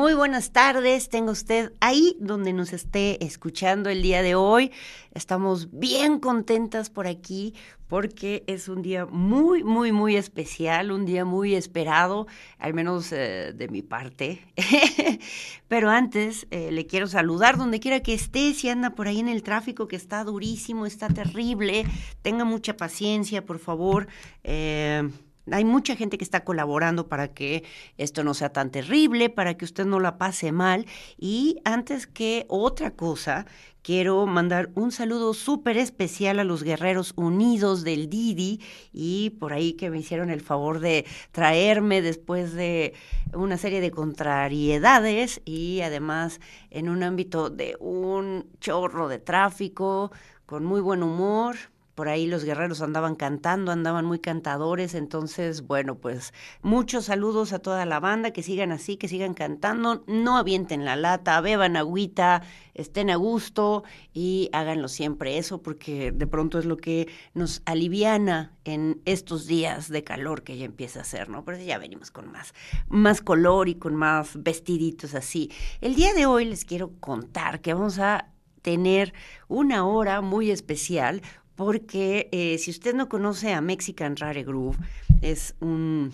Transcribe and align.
Muy 0.00 0.14
buenas 0.14 0.50
tardes, 0.50 1.10
tenga 1.10 1.30
usted 1.30 1.74
ahí 1.78 2.16
donde 2.18 2.54
nos 2.54 2.72
esté 2.72 3.22
escuchando 3.22 3.90
el 3.90 4.00
día 4.00 4.22
de 4.22 4.34
hoy. 4.34 4.72
Estamos 5.12 5.68
bien 5.72 6.20
contentas 6.20 6.88
por 6.88 7.06
aquí 7.06 7.54
porque 7.86 8.42
es 8.46 8.68
un 8.68 8.80
día 8.80 9.04
muy, 9.04 9.62
muy, 9.62 9.92
muy 9.92 10.16
especial, 10.16 10.90
un 10.90 11.04
día 11.04 11.26
muy 11.26 11.54
esperado, 11.54 12.26
al 12.58 12.72
menos 12.72 13.12
eh, 13.12 13.52
de 13.54 13.68
mi 13.68 13.82
parte. 13.82 14.40
Pero 15.68 15.90
antes 15.90 16.46
eh, 16.50 16.72
le 16.72 16.86
quiero 16.86 17.06
saludar 17.06 17.58
donde 17.58 17.78
quiera 17.78 18.00
que 18.00 18.14
esté, 18.14 18.54
si 18.54 18.70
anda 18.70 18.94
por 18.94 19.06
ahí 19.06 19.18
en 19.18 19.28
el 19.28 19.42
tráfico 19.42 19.86
que 19.86 19.96
está 19.96 20.24
durísimo, 20.24 20.86
está 20.86 21.08
terrible, 21.08 21.84
tenga 22.22 22.46
mucha 22.46 22.74
paciencia, 22.74 23.44
por 23.44 23.58
favor. 23.58 24.08
Eh, 24.44 25.10
hay 25.50 25.64
mucha 25.64 25.96
gente 25.96 26.18
que 26.18 26.24
está 26.24 26.44
colaborando 26.44 27.08
para 27.08 27.28
que 27.28 27.64
esto 27.98 28.24
no 28.24 28.34
sea 28.34 28.52
tan 28.52 28.70
terrible, 28.70 29.30
para 29.30 29.54
que 29.56 29.64
usted 29.64 29.86
no 29.86 30.00
la 30.00 30.18
pase 30.18 30.52
mal. 30.52 30.86
Y 31.18 31.58
antes 31.64 32.06
que 32.06 32.44
otra 32.48 32.92
cosa, 32.92 33.46
quiero 33.82 34.26
mandar 34.26 34.70
un 34.74 34.92
saludo 34.92 35.34
súper 35.34 35.76
especial 35.78 36.38
a 36.38 36.44
los 36.44 36.62
guerreros 36.62 37.12
unidos 37.16 37.82
del 37.82 38.08
Didi 38.08 38.60
y 38.92 39.30
por 39.40 39.52
ahí 39.52 39.72
que 39.72 39.90
me 39.90 39.98
hicieron 39.98 40.30
el 40.30 40.40
favor 40.40 40.80
de 40.80 41.06
traerme 41.32 42.02
después 42.02 42.52
de 42.52 42.94
una 43.32 43.56
serie 43.56 43.80
de 43.80 43.90
contrariedades 43.90 45.40
y 45.44 45.80
además 45.80 46.40
en 46.70 46.88
un 46.88 47.02
ámbito 47.02 47.50
de 47.50 47.76
un 47.80 48.46
chorro 48.60 49.08
de 49.08 49.18
tráfico, 49.18 50.12
con 50.46 50.64
muy 50.64 50.80
buen 50.80 51.02
humor, 51.02 51.56
por 52.00 52.08
ahí 52.08 52.26
los 52.26 52.44
guerreros 52.44 52.80
andaban 52.80 53.14
cantando, 53.14 53.72
andaban 53.72 54.06
muy 54.06 54.20
cantadores, 54.20 54.94
entonces, 54.94 55.66
bueno, 55.66 55.96
pues 55.96 56.32
muchos 56.62 57.04
saludos 57.04 57.52
a 57.52 57.58
toda 57.58 57.84
la 57.84 58.00
banda, 58.00 58.30
que 58.30 58.42
sigan 58.42 58.72
así, 58.72 58.96
que 58.96 59.06
sigan 59.06 59.34
cantando, 59.34 60.02
no 60.06 60.38
avienten 60.38 60.86
la 60.86 60.96
lata, 60.96 61.38
beban 61.42 61.76
agüita, 61.76 62.40
estén 62.72 63.10
a 63.10 63.16
gusto 63.16 63.84
y 64.14 64.48
háganlo 64.54 64.88
siempre 64.88 65.36
eso, 65.36 65.60
porque 65.60 66.10
de 66.10 66.26
pronto 66.26 66.58
es 66.58 66.64
lo 66.64 66.78
que 66.78 67.06
nos 67.34 67.60
aliviana 67.66 68.54
en 68.64 69.02
estos 69.04 69.46
días 69.46 69.90
de 69.90 70.02
calor 70.02 70.42
que 70.42 70.56
ya 70.56 70.64
empieza 70.64 71.00
a 71.00 71.02
hacer, 71.02 71.28
¿no? 71.28 71.44
Pero 71.44 71.58
ya 71.58 71.76
venimos 71.76 72.10
con 72.10 72.32
más, 72.32 72.54
más 72.88 73.20
color 73.20 73.68
y 73.68 73.74
con 73.74 73.94
más 73.94 74.42
vestiditos 74.42 75.14
así. 75.14 75.52
El 75.82 75.96
día 75.96 76.14
de 76.14 76.24
hoy 76.24 76.46
les 76.46 76.64
quiero 76.64 76.92
contar 76.98 77.60
que 77.60 77.74
vamos 77.74 77.98
a 77.98 78.30
tener 78.62 79.12
una 79.48 79.86
hora 79.86 80.20
muy 80.20 80.50
especial 80.50 81.22
porque 81.60 82.30
eh, 82.32 82.56
si 82.56 82.70
usted 82.70 82.94
no 82.94 83.10
conoce 83.10 83.52
a 83.52 83.60
Mexican 83.60 84.16
Rare 84.16 84.44
Groove, 84.44 84.78
es 85.20 85.56
un, 85.60 86.10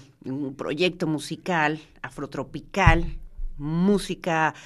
proyecto 0.57 1.07
musical 1.07 1.79
afrotropical, 2.03 3.17
música 3.57 4.57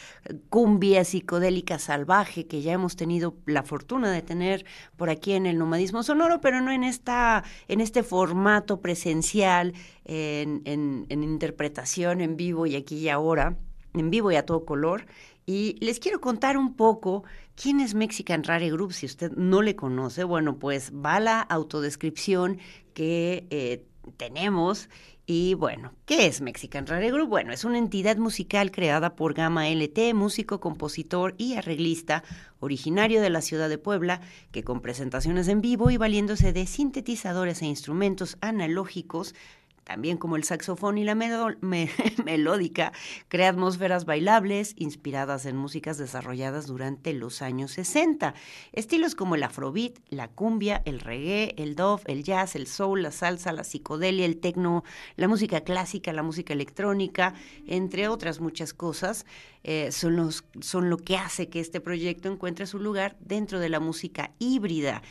cumbia 0.49 1.05
psicodélica 1.05 1.79
salvaje 1.79 2.47
que 2.47 2.63
ya 2.63 2.73
hemos 2.73 2.97
tenido 2.97 3.35
la 3.45 3.63
fortuna 3.63 4.11
de 4.11 4.23
tener 4.23 4.65
por 4.97 5.11
aquí 5.11 5.33
en 5.33 5.45
el 5.45 5.59
nomadismo 5.59 6.03
sonoro, 6.03 6.41
pero 6.41 6.63
no 6.63 6.73
en 6.73 6.85
esta, 6.85 7.45
en 7.69 7.83
este 7.83 8.03
formato 8.03 8.81
presencial, 8.81 9.75
en, 10.07 10.63
en 10.65 11.23
interpretación 11.23 12.23
en 12.23 12.39
vivo 12.39 12.65
y 12.65 12.77
aquí 12.77 12.97
y 12.97 13.11
ahora, 13.11 13.59
en 13.93 14.09
vivo 14.09 14.33
y 14.33 14.37
a 14.37 14.47
todo 14.47 14.65
color. 14.65 15.05
Y 15.47 15.77
les 15.81 15.99
quiero 15.99 16.21
contar 16.21 16.57
un 16.57 16.75
poco 16.75 17.25
quién 17.55 17.81
es 17.81 17.95
Mexican 17.95 18.45
Rare 18.45 18.71
Group. 18.71 18.93
Si 18.93 19.07
usted 19.07 19.33
no 19.33 19.63
le 19.63 19.77
conoce, 19.77 20.25
bueno, 20.25 20.59
pues 20.59 20.93
va 20.93 21.21
la 21.21 21.41
autodescripción 21.41 22.59
que 22.95 23.47
eh, 23.51 23.85
tenemos. 24.17 24.89
Y 25.27 25.55
bueno, 25.55 25.93
¿qué 26.07 26.27
es 26.27 26.41
Mexican 26.41 26.87
Rare 26.87 27.13
Group? 27.13 27.29
Bueno, 27.29 27.53
es 27.53 27.65
una 27.65 27.79
entidad 27.79 28.17
musical 28.17 28.73
creada 28.73 29.15
por 29.15 29.33
Gama 29.33 29.69
LT, 29.69 30.13
músico, 30.13 30.59
compositor 30.59 31.37
y 31.39 31.55
arreglista 31.55 32.25
originario 32.59 33.21
de 33.21 33.31
la 33.31 33.41
ciudad 33.41 33.69
de 33.69 33.79
Puebla, 33.79 34.21
que 34.51 34.65
con 34.65 34.81
presentaciones 34.81 35.47
en 35.47 35.61
vivo 35.61 35.91
y 35.91 35.97
valiéndose 35.97 36.53
de 36.53 36.67
sintetizadores 36.67 37.63
e 37.63 37.67
instrumentos 37.67 38.39
analógicos 38.41 39.37
también 39.91 40.19
como 40.19 40.37
el 40.37 40.45
saxofón 40.45 40.99
y 40.99 41.05
la 41.05 41.17
melódica, 42.25 42.93
crea 43.27 43.49
atmósferas 43.49 44.05
bailables 44.05 44.75
inspiradas 44.77 45.47
en 45.47 45.57
músicas 45.57 45.99
desarrolladas 45.99 46.69
durante 46.69 47.13
los 47.13 47.43
años 47.43 47.73
60. 47.73 48.35
Estilos 48.71 49.17
como 49.17 49.35
el 49.35 49.43
afrobeat, 49.43 49.99
la 50.09 50.29
cumbia, 50.29 50.81
el 50.85 51.01
reggae, 51.01 51.57
el 51.59 51.75
dove, 51.75 52.05
el 52.07 52.23
jazz, 52.23 52.55
el 52.55 52.69
soul, 52.69 53.03
la 53.03 53.11
salsa, 53.11 53.53
la 53.53 53.65
psicodelia, 53.65 54.27
el 54.27 54.39
techno, 54.39 54.85
la 55.17 55.27
música 55.27 55.63
clásica, 55.63 56.13
la 56.13 56.23
música 56.23 56.53
electrónica, 56.53 57.35
entre 57.67 58.07
otras 58.07 58.39
muchas 58.39 58.73
cosas, 58.73 59.27
eh, 59.65 59.91
son, 59.91 60.15
los, 60.15 60.45
son 60.61 60.89
lo 60.89 60.99
que 60.99 61.17
hace 61.17 61.49
que 61.49 61.59
este 61.59 61.81
proyecto 61.81 62.31
encuentre 62.31 62.67
su 62.67 62.79
lugar 62.79 63.17
dentro 63.19 63.59
de 63.59 63.69
la 63.69 63.81
música 63.81 64.31
híbrida 64.39 65.03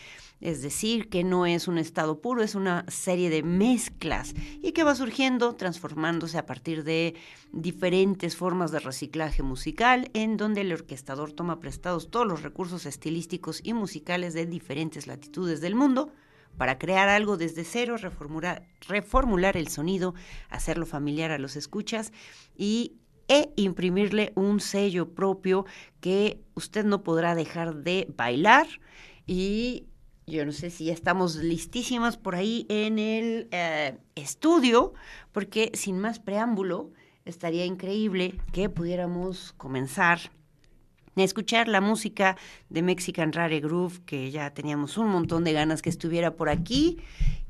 es 0.42 0.62
decir, 0.62 1.10
que 1.10 1.24
no 1.24 1.46
es 1.46 1.68
un 1.68 1.78
estado 1.78 2.22
puro, 2.22 2.42
es 2.44 2.56
una 2.56 2.86
serie 2.88 3.30
de 3.30 3.44
mezclas 3.44 4.34
y 4.62 4.72
que 4.72 4.84
va 4.84 4.96
surgiendo, 4.96 5.56
transformándose 5.56 6.38
a 6.38 6.46
partir 6.46 6.84
de 6.84 7.16
diferentes 7.52 8.38
formas 8.38 8.72
de 8.72 8.80
reciclaje 8.80 9.44
musical, 9.44 10.10
en 10.14 10.38
donde 10.38 10.62
el 10.62 10.72
orquestador 10.72 11.34
toma 11.34 11.60
prestados 11.60 12.10
todos 12.10 12.28
los 12.28 12.44
recursos 12.44 12.86
estilísticos 12.86 13.60
y 13.64 13.74
musicales 13.74 14.34
de 14.34 14.46
diferentes 14.46 15.08
latitudes 15.08 15.62
del 15.62 15.76
mundo 15.76 16.12
para 16.58 16.78
crear 16.78 17.10
algo 17.10 17.38
desde 17.38 17.64
cero, 17.64 17.96
reformular, 17.98 19.58
el 19.58 19.68
sonido, 19.68 20.14
hacerlo 20.50 20.86
familiar 20.86 21.32
a 21.32 21.38
los 21.38 21.56
escuchas 21.56 22.12
y 22.58 22.98
e 23.28 23.54
imprimirle 23.56 24.34
un 24.36 24.60
sello 24.60 25.14
propio 25.14 25.66
que 26.02 26.42
usted 26.56 26.84
no 26.84 27.04
podrá 27.04 27.36
dejar 27.36 27.76
de 27.76 28.12
bailar 28.18 28.68
y 29.28 29.86
yo 30.30 30.46
no 30.46 30.52
sé 30.52 30.70
si 30.70 30.86
ya 30.86 30.94
estamos 30.94 31.36
listísimas 31.36 32.18
por 32.18 32.36
ahí 32.36 32.66
en 32.70 33.00
el 33.00 33.48
eh, 33.52 33.98
estudio, 34.16 34.94
porque 35.32 35.72
sin 35.74 36.00
más 36.00 36.20
preámbulo, 36.20 36.92
estaría 37.26 37.66
increíble 37.66 38.36
que 38.54 38.70
pudiéramos 38.70 39.54
comenzar 39.58 40.20
a 41.22 41.24
escuchar 41.24 41.68
la 41.68 41.82
música 41.82 42.38
de 42.70 42.82
Mexican 42.82 43.34
Rare 43.34 43.60
Groove, 43.60 44.00
que 44.06 44.32
ya 44.32 44.54
teníamos 44.54 44.98
un 44.98 45.08
montón 45.08 45.44
de 45.44 45.54
ganas 45.54 45.82
que 45.82 45.90
estuviera 45.90 46.36
por 46.36 46.50
aquí, 46.50 47.00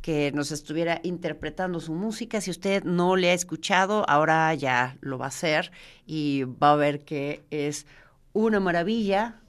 que 0.02 0.32
nos 0.32 0.52
estuviera 0.52 1.02
interpretando 1.04 1.80
su 1.80 1.94
música. 1.94 2.42
Si 2.42 2.52
usted 2.52 2.84
no 2.84 3.16
le 3.16 3.32
ha 3.32 3.34
escuchado, 3.34 4.10
ahora 4.10 4.54
ya 4.56 4.98
lo 5.02 5.18
va 5.18 5.26
a 5.26 5.30
hacer 5.30 5.72
y 6.06 6.44
va 6.44 6.72
a 6.72 6.76
ver 6.76 7.04
que 7.04 7.44
es 7.52 7.86
una 8.34 8.60
maravilla 8.60 9.42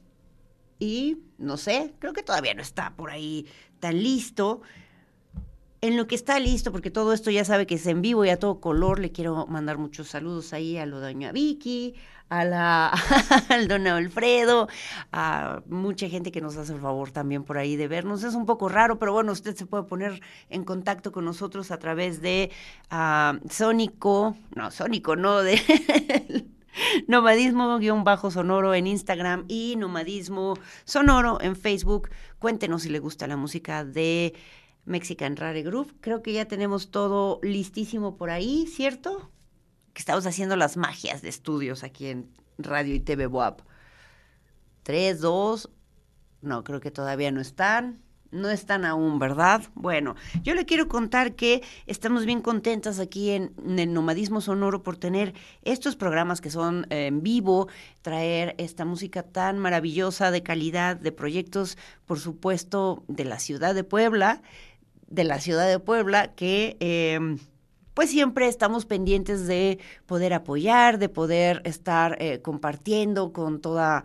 y 0.81 1.19
no 1.39 1.57
sé, 1.59 1.95
creo 1.99 2.13
que 2.13 2.23
todavía 2.23 2.55
no 2.55 2.63
está 2.63 2.95
por 2.97 3.11
ahí 3.11 3.47
tan 3.79 4.03
listo. 4.03 4.63
En 5.83 5.97
lo 5.97 6.07
que 6.07 6.15
está 6.15 6.39
listo, 6.39 6.73
porque 6.73 6.91
todo 6.91 7.15
esto 7.15 7.31
ya 7.31 7.43
sabe 7.43 7.67
que 7.67 7.77
es 7.77 7.87
en 7.87 8.03
vivo 8.03 8.25
y 8.25 8.29
a 8.29 8.39
todo 8.39 8.61
color, 8.61 8.99
le 8.99 9.13
quiero 9.13 9.47
mandar 9.47 9.79
muchos 9.79 10.09
saludos 10.09 10.53
ahí 10.53 10.77
a 10.77 10.85
lo 10.85 11.01
doña 11.01 11.33
Vicky, 11.33 11.95
a 12.29 12.45
la, 12.45 12.89
al 13.49 13.67
don 13.67 13.87
Alfredo, 13.87 14.69
a 15.11 15.63
mucha 15.69 16.07
gente 16.09 16.33
que 16.33 16.43
nos 16.43 16.59
hace 16.59 16.75
el 16.75 16.81
favor 16.81 17.13
también 17.13 17.45
por 17.45 17.57
ahí 17.57 17.77
de 17.77 17.89
vernos. 17.89 18.23
Es 18.25 18.35
un 18.35 18.45
poco 18.45 18.69
raro, 18.69 18.99
pero 18.99 19.15
bueno, 19.15 19.33
usted 19.33 19.57
se 19.57 19.65
puede 19.65 19.85
poner 19.85 20.21
en 20.51 20.65
contacto 20.65 21.13
con 21.13 21.25
nosotros 21.25 21.71
a 21.71 21.79
través 21.79 22.21
de 22.21 22.51
uh, 22.93 23.49
Sónico, 23.49 24.37
no, 24.55 24.71
Sónico, 24.71 25.17
no, 25.17 25.41
de 25.43 25.61
Nomadismo-sonoro 27.07 28.75
en 28.75 28.87
Instagram 28.87 29.45
y 29.49 29.77
Nomadismo 29.77 30.55
Sonoro 30.85 31.41
en 31.41 31.57
Facebook. 31.57 32.11
Cuéntenos 32.39 32.83
si 32.83 32.89
le 32.89 32.99
gusta 32.99 33.27
la 33.27 33.37
música 33.37 33.85
de 33.85 34.35
Mexican 34.85 35.37
Rare 35.37 35.63
Groove. 35.63 35.95
Creo 36.01 36.23
que 36.23 36.33
ya 36.33 36.47
tenemos 36.47 36.91
todo 36.91 37.41
listísimo 37.43 38.17
por 38.17 38.31
ahí, 38.31 38.67
¿cierto? 38.67 39.31
Que 39.93 40.01
estamos 40.01 40.27
haciendo 40.27 40.57
las 40.57 40.77
magias 40.77 41.23
de 41.23 41.29
estudios 41.29 41.85
aquí 41.85 42.07
en 42.07 42.31
Radio 42.59 42.95
y 42.95 43.01
TV 43.01 43.27
WAP. 43.27 43.61
Tres, 44.83 45.21
dos, 45.21 45.71
no, 46.43 46.65
creo 46.65 46.81
que 46.81 46.91
todavía 46.91 47.31
no 47.31 47.41
están. 47.41 48.03
No 48.33 48.49
están 48.49 48.85
aún, 48.85 49.19
¿verdad? 49.19 49.63
Bueno, 49.75 50.15
yo 50.43 50.55
le 50.55 50.65
quiero 50.65 50.87
contar 50.87 51.35
que 51.35 51.63
estamos 51.87 52.27
bien 52.27 52.43
contentas 52.43 53.01
aquí 53.01 53.31
en, 53.31 53.53
el 53.77 53.93
Nomadismo 53.93 54.41
Sonoro 54.41 54.85
por 54.85 54.97
tener 54.97 55.35
estos 55.63 55.97
programas 55.97 56.41
que 56.41 56.51
son 56.51 56.87
eh, 56.91 57.07
en 57.07 57.23
vivo, 57.23 57.69
traer 58.03 58.55
esta 58.59 58.85
música 58.85 59.25
tan 59.25 59.59
maravillosa 59.59 60.31
de 60.31 60.45
calidad, 60.45 60.97
de 60.97 61.11
proyectos, 61.11 61.77
por 62.07 62.21
supuesto, 62.21 63.03
de 63.09 63.25
la 63.25 63.41
ciudad 63.41 63.75
de 63.75 63.83
Puebla, 63.83 64.43
de 65.09 65.25
la 65.25 65.41
ciudad 65.41 65.69
de 65.69 65.79
Puebla, 65.81 66.33
que... 66.35 66.77
Em, 66.81 67.39
pues 67.93 68.09
siempre 68.09 68.47
estamos 68.47 68.87
pendientes 68.87 69.47
de 69.47 69.79
poder 70.07 70.33
apoyar, 70.33 70.99
de 70.99 71.09
poder 71.09 71.61
estar 71.65 72.17
eh, 72.23 72.41
compartiendo 72.41 73.33
con 73.33 73.61
toda 73.61 74.05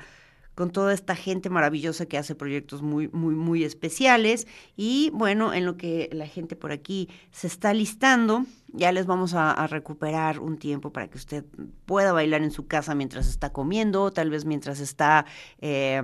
con 0.55 0.71
toda 0.71 0.93
esta 0.93 1.15
gente 1.15 1.49
maravillosa 1.49 2.05
que 2.05 2.17
hace 2.17 2.33
proyectos 2.33 2.81
muy, 2.81 3.09
muy, 3.09 3.35
muy 3.35 3.63
especiales. 3.63 4.47
Y 4.75 5.11
bueno, 5.13 5.53
en 5.53 5.65
lo 5.65 5.77
que 5.77 6.09
la 6.13 6.27
gente 6.27 6.55
por 6.55 6.71
aquí 6.71 7.09
se 7.31 7.47
está 7.47 7.73
listando, 7.73 8.45
ya 8.67 8.91
les 8.91 9.05
vamos 9.05 9.33
a, 9.33 9.67
recuperar 9.67 10.39
un 10.39 10.57
tiempo 10.57 10.91
para 10.91 11.07
que 11.09 11.17
usted 11.17 11.43
pueda 11.85 12.13
bailar 12.13 12.41
en 12.43 12.51
su 12.51 12.67
casa 12.67 12.95
mientras 12.95 13.27
está 13.27 13.51
comiendo, 13.51 14.11
tal 14.11 14.29
vez 14.29 14.45
mientras 14.45 14.79
está... 14.79 15.25
Eh, 15.59 16.01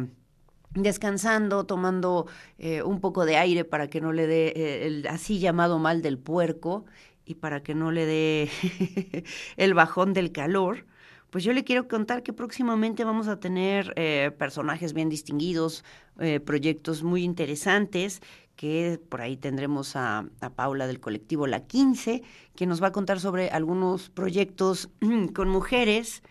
descansando, 0.74 1.66
tomando 1.66 2.28
eh, 2.58 2.82
un 2.82 3.02
poco 3.02 3.26
de 3.26 3.36
aire 3.36 3.66
para 3.66 3.90
que 3.90 4.00
no 4.00 4.14
le 4.14 4.26
dé 4.26 4.54
eh, 4.56 4.88
el 4.88 5.06
así 5.08 5.38
llamado 5.38 5.80
mal 5.80 6.02
del 6.02 6.18
puerco 6.18 6.86
y 7.26 7.36
para 7.36 7.62
que 7.62 7.76
no 7.76 7.92
le 7.92 8.06
dé 8.06 8.50
el 9.58 9.74
bajón 9.74 10.14
del 10.14 10.32
calor 10.32 10.86
pues 11.32 11.46
yo 11.46 11.54
le 11.54 11.64
quiero 11.64 11.88
contar 11.88 12.24
que 12.24 12.34
próximamente 12.34 13.06
vamos 13.06 13.30
a 13.30 13.40
tener 13.40 13.94
eh, 13.96 14.32
personajes 14.38 14.92
bien 14.94 15.08
distinguidos, 15.08 15.86
eh, 16.20 16.42
proyectos 16.42 17.04
muy 17.04 17.24
interesantes, 17.24 18.22
que 18.58 19.00
por 19.10 19.22
ahí 19.22 19.38
tendremos 19.38 19.96
a, 19.96 20.26
Paula 20.56 20.88
del 20.88 21.00
colectivo 21.00 21.48
La 21.48 21.62
15, 21.62 22.22
que 22.54 22.68
nos 22.68 22.84
va 22.84 22.88
a 22.88 22.92
contar 22.92 23.22
sobre 23.22 23.50
algunos 23.50 24.10
proyectos 24.10 24.90
con 25.34 25.48
mujeres. 25.48 26.22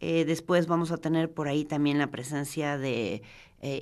Eh, 0.00 0.26
después 0.26 0.66
vamos 0.66 0.92
a 0.92 0.98
tener 0.98 1.32
por 1.32 1.48
ahí 1.48 1.64
también 1.64 1.98
la 1.98 2.10
presencia 2.10 2.76
de 2.76 3.22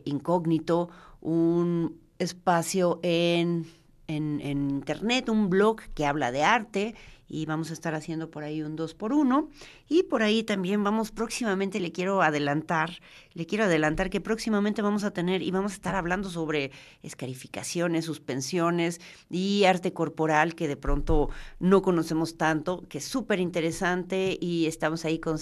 Incógnito, 0.05 0.91
un 1.21 1.99
espacio 2.19 3.01
en, 3.03 3.67
en, 4.07 4.41
en 4.43 4.71
Internet, 4.71 5.31
un 5.31 5.51
blog 5.51 5.81
que 5.95 6.05
habla 6.05 6.31
de 6.31 6.45
arte 6.45 6.95
y 7.31 7.47
vamos 7.47 7.71
a 7.71 7.73
estar 7.73 7.95
haciendo 7.95 8.31
por 8.31 8.43
ahí 8.43 8.61
un 8.61 8.77
2 8.77 8.95
por 8.95 9.13
1 9.13 9.49
y 9.91 10.05
por 10.05 10.23
ahí 10.23 10.45
también 10.45 10.85
vamos 10.85 11.11
próximamente 11.11 11.81
le 11.81 11.91
quiero 11.91 12.23
adelantar, 12.23 13.01
le 13.35 13.45
quiero 13.45 13.65
adelantar 13.65 14.09
que 14.09 14.21
próximamente 14.21 14.83
vamos 14.83 15.03
a 15.03 15.11
tener 15.11 15.43
y 15.43 15.51
vamos 15.51 15.73
a 15.73 15.75
estar 15.75 15.97
hablando 15.97 16.31
sobre 16.31 16.71
escarificaciones, 17.03 18.05
suspensiones 18.05 19.01
y 19.29 19.65
arte 19.65 19.93
corporal 19.93 20.55
que 20.55 20.69
de 20.69 20.77
pronto 20.77 21.29
no 21.59 21.83
conocemos 21.83 22.37
tanto, 22.37 22.85
que 22.89 22.99
es 22.99 23.05
súper 23.05 23.41
interesante 23.41 24.39
y 24.41 24.67
estamos 24.67 25.05
ahí 25.05 25.19
con, 25.19 25.41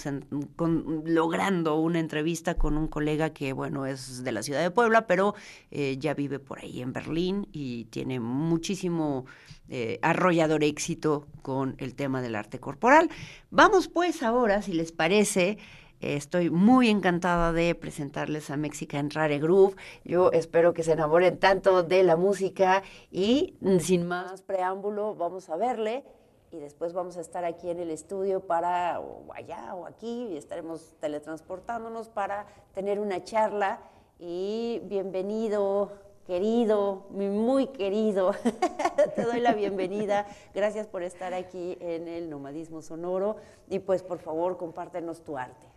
logrando 1.05 1.75
una 1.75 1.99
entrevista 1.99 2.55
con 2.55 2.75
un 2.75 2.87
colega 2.87 3.29
que 3.29 3.53
bueno 3.53 3.85
es 3.85 4.23
de 4.23 4.31
la 4.31 4.41
ciudad 4.41 4.63
de 4.63 4.71
Puebla, 4.71 5.05
pero 5.05 5.35
eh, 5.69 5.97
ya 5.99 6.15
vive 6.15 6.39
por 6.39 6.57
ahí 6.57 6.81
en 6.81 6.91
Berlín 6.91 7.47
y 7.51 7.85
tiene 7.85 8.19
muchísimo 8.19 9.25
eh, 9.71 9.99
arrollador 10.01 10.63
éxito 10.63 11.27
con 11.43 11.75
el 11.77 11.93
tema 11.93 12.23
del 12.23 12.35
arte 12.35 12.59
corporal. 12.59 13.07
Vamos 13.51 13.87
pues 13.87 14.23
ahora, 14.23 14.38
si 14.61 14.73
les 14.73 14.93
parece, 14.93 15.57
estoy 15.99 16.49
muy 16.49 16.89
encantada 16.89 17.51
de 17.51 17.75
presentarles 17.75 18.49
a 18.49 18.55
Mexican 18.55 19.09
Rare 19.09 19.37
Groove. 19.37 19.75
Yo 20.05 20.31
espero 20.31 20.73
que 20.73 20.83
se 20.83 20.93
enamoren 20.93 21.37
tanto 21.39 21.83
de 21.83 22.03
la 22.03 22.15
música 22.15 22.83
y 23.11 23.57
mm, 23.59 23.79
sin 23.79 24.07
más 24.07 24.41
preámbulo, 24.41 25.15
vamos 25.15 25.49
a 25.49 25.57
verle 25.57 26.05
y 26.51 26.59
después 26.59 26.93
vamos 26.93 27.17
a 27.17 27.21
estar 27.21 27.43
aquí 27.43 27.69
en 27.69 27.79
el 27.79 27.91
estudio 27.91 28.39
para, 28.39 29.01
o 29.01 29.31
allá 29.33 29.75
o 29.75 29.85
aquí, 29.85 30.29
y 30.31 30.37
estaremos 30.37 30.95
teletransportándonos 31.01 32.07
para 32.07 32.47
tener 32.73 32.99
una 32.99 33.23
charla. 33.23 33.79
Y 34.19 34.81
bienvenido, 34.85 35.91
querido, 36.29 37.07
mi 37.09 37.27
muy 37.27 37.65
querido, 37.65 38.33
te 39.15 39.23
doy 39.23 39.39
la 39.39 39.55
bienvenida. 39.55 40.27
Gracias 40.53 40.85
por 40.85 41.01
estar 41.01 41.33
aquí 41.33 41.75
en 41.81 42.07
el 42.07 42.29
Nomadismo 42.29 42.83
Sonoro 42.83 43.37
y 43.67 43.79
pues 43.79 44.03
por 44.03 44.19
favor 44.19 44.55
compártenos 44.55 45.23
tu 45.23 45.39
arte. 45.39 45.68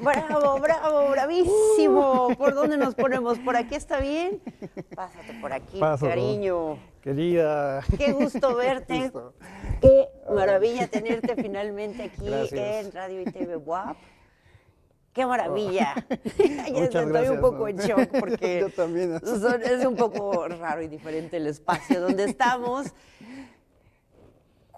Bravo, 0.00 0.58
bravo, 0.60 1.10
bravísimo. 1.10 2.28
¿Por 2.36 2.54
dónde 2.54 2.76
nos 2.76 2.94
ponemos? 2.94 3.38
¿Por 3.38 3.56
aquí 3.56 3.74
está 3.74 4.00
bien? 4.00 4.40
Pásate 4.94 5.34
por 5.40 5.52
aquí, 5.52 5.80
cariño. 5.80 6.78
Querida. 7.02 7.82
Qué 7.96 8.12
gusto 8.12 8.54
verte. 8.56 9.12
Qué 9.80 10.08
maravilla 10.32 10.88
tenerte 10.88 11.34
finalmente 11.36 12.04
aquí 12.04 12.28
en 12.52 12.92
Radio 12.92 13.22
y 13.22 13.24
TV 13.24 13.56
WAP. 13.56 13.96
¡Qué 15.12 15.26
maravilla! 15.26 15.94
ya 16.38 16.84
estoy 16.84 17.28
un 17.28 17.40
poco 17.40 17.66
en 17.66 17.76
shock 17.78 18.08
porque 18.20 18.60
es 18.60 19.84
un 19.84 19.96
poco 19.96 20.46
raro 20.46 20.82
y 20.82 20.86
diferente 20.86 21.38
el 21.38 21.48
espacio 21.48 22.00
donde 22.00 22.24
estamos. 22.24 22.86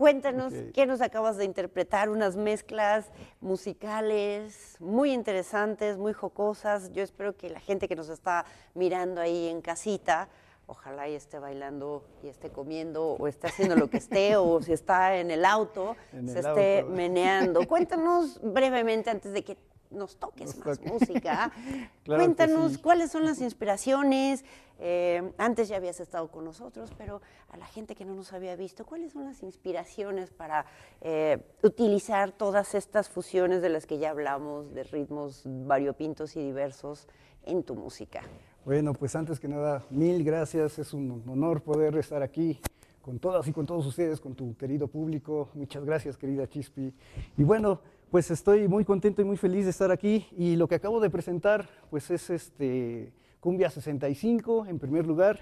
Cuéntanos 0.01 0.55
qué 0.73 0.87
nos 0.87 1.03
acabas 1.03 1.37
de 1.37 1.45
interpretar, 1.45 2.09
unas 2.09 2.35
mezclas 2.35 3.05
musicales 3.43 4.77
muy 4.81 5.13
interesantes, 5.13 5.99
muy 5.99 6.15
jocosas. 6.15 6.91
Yo 6.93 7.03
espero 7.03 7.37
que 7.37 7.51
la 7.51 7.61
gente 7.61 7.87
que 7.87 7.95
nos 7.95 8.09
está 8.09 8.47
mirando 8.73 9.21
ahí 9.21 9.49
en 9.49 9.61
casita, 9.61 10.31
ojalá 10.67 11.07
y 11.07 11.15
esté 11.15 11.39
bailando 11.39 12.03
y 12.23 12.29
esté 12.29 12.49
comiendo 12.49 13.09
o 13.11 13.29
esté 13.29 13.49
haciendo 13.49 13.77
lo 13.77 13.91
que 13.91 13.99
esté 13.99 14.37
o 14.37 14.63
si 14.63 14.73
está 14.73 15.19
en 15.19 15.31
el 15.31 15.45
auto, 15.45 15.97
se 16.27 16.39
esté 16.39 16.83
meneando. 16.83 17.69
Cuéntanos 17.69 18.41
brevemente 18.43 19.11
antes 19.11 19.35
de 19.35 19.45
que 19.45 19.59
nos 19.91 20.17
toques 20.17 20.57
más 20.65 20.81
música. 20.83 21.53
Cuéntanos 22.07 22.79
cuáles 22.79 23.11
son 23.11 23.25
las 23.25 23.41
inspiraciones. 23.41 24.45
Eh, 24.79 25.33
antes 25.37 25.69
ya 25.69 25.77
habías 25.77 26.01
estado 26.01 26.29
con 26.29 26.45
nosotros, 26.45 26.91
pero 26.97 27.21
a 27.51 27.57
la 27.59 27.67
gente 27.67 27.95
que 27.95 28.05
no 28.05 28.15
nos 28.15 28.33
había 28.33 28.57
visto, 28.57 28.87
¿cuáles 28.87 29.13
son 29.13 29.25
las 29.25 29.43
inspiraciones 29.43 30.31
para 30.31 30.65
eh, 31.03 31.39
utilizar 31.63 32.33
todas 32.33 32.75
estas 32.75 33.09
fusiones 33.11 33.61
de 33.61 33.69
las 33.69 33.85
que 33.85 33.99
ya 33.99 34.11
hablamos, 34.11 34.73
de 34.73 34.85
ritmos 34.85 35.43
variopintos 35.45 36.35
y 36.37 36.43
diversos 36.43 37.09
en 37.45 37.63
tu 37.63 37.75
música? 37.75 38.23
Bueno, 38.65 38.95
pues 38.95 39.15
antes 39.17 39.39
que 39.39 39.49
nada, 39.49 39.85
mil 39.91 40.23
gracias. 40.25 40.79
Es 40.79 40.95
un 40.95 41.25
honor 41.27 41.63
poder 41.63 41.97
estar 41.97 42.23
aquí 42.23 42.61
con 43.03 43.19
todas 43.19 43.47
y 43.49 43.53
con 43.53 43.67
todos 43.67 43.87
ustedes, 43.87 44.21
con 44.21 44.35
tu 44.35 44.57
querido 44.57 44.89
público. 44.89 45.49
Muchas 45.55 45.85
gracias, 45.85 46.17
querida 46.17 46.47
Chispi. 46.47 46.95
Y 47.37 47.43
bueno, 47.43 47.81
pues 48.11 48.29
estoy 48.33 48.67
muy 48.67 48.85
contento 48.85 49.23
y 49.23 49.25
muy 49.25 49.37
feliz 49.37 49.65
de 49.65 49.71
estar 49.71 49.93
aquí 49.93 50.27
y 50.37 50.57
lo 50.57 50.67
que 50.67 50.75
acabo 50.75 50.99
de 50.99 51.11
presentar 51.11 51.69
pues 51.91 52.11
es 52.11 52.29
este 52.31 53.13
Cumbia 53.39 53.71
65 53.71 54.67
en 54.67 54.79
primer 54.81 55.07
lugar, 55.07 55.39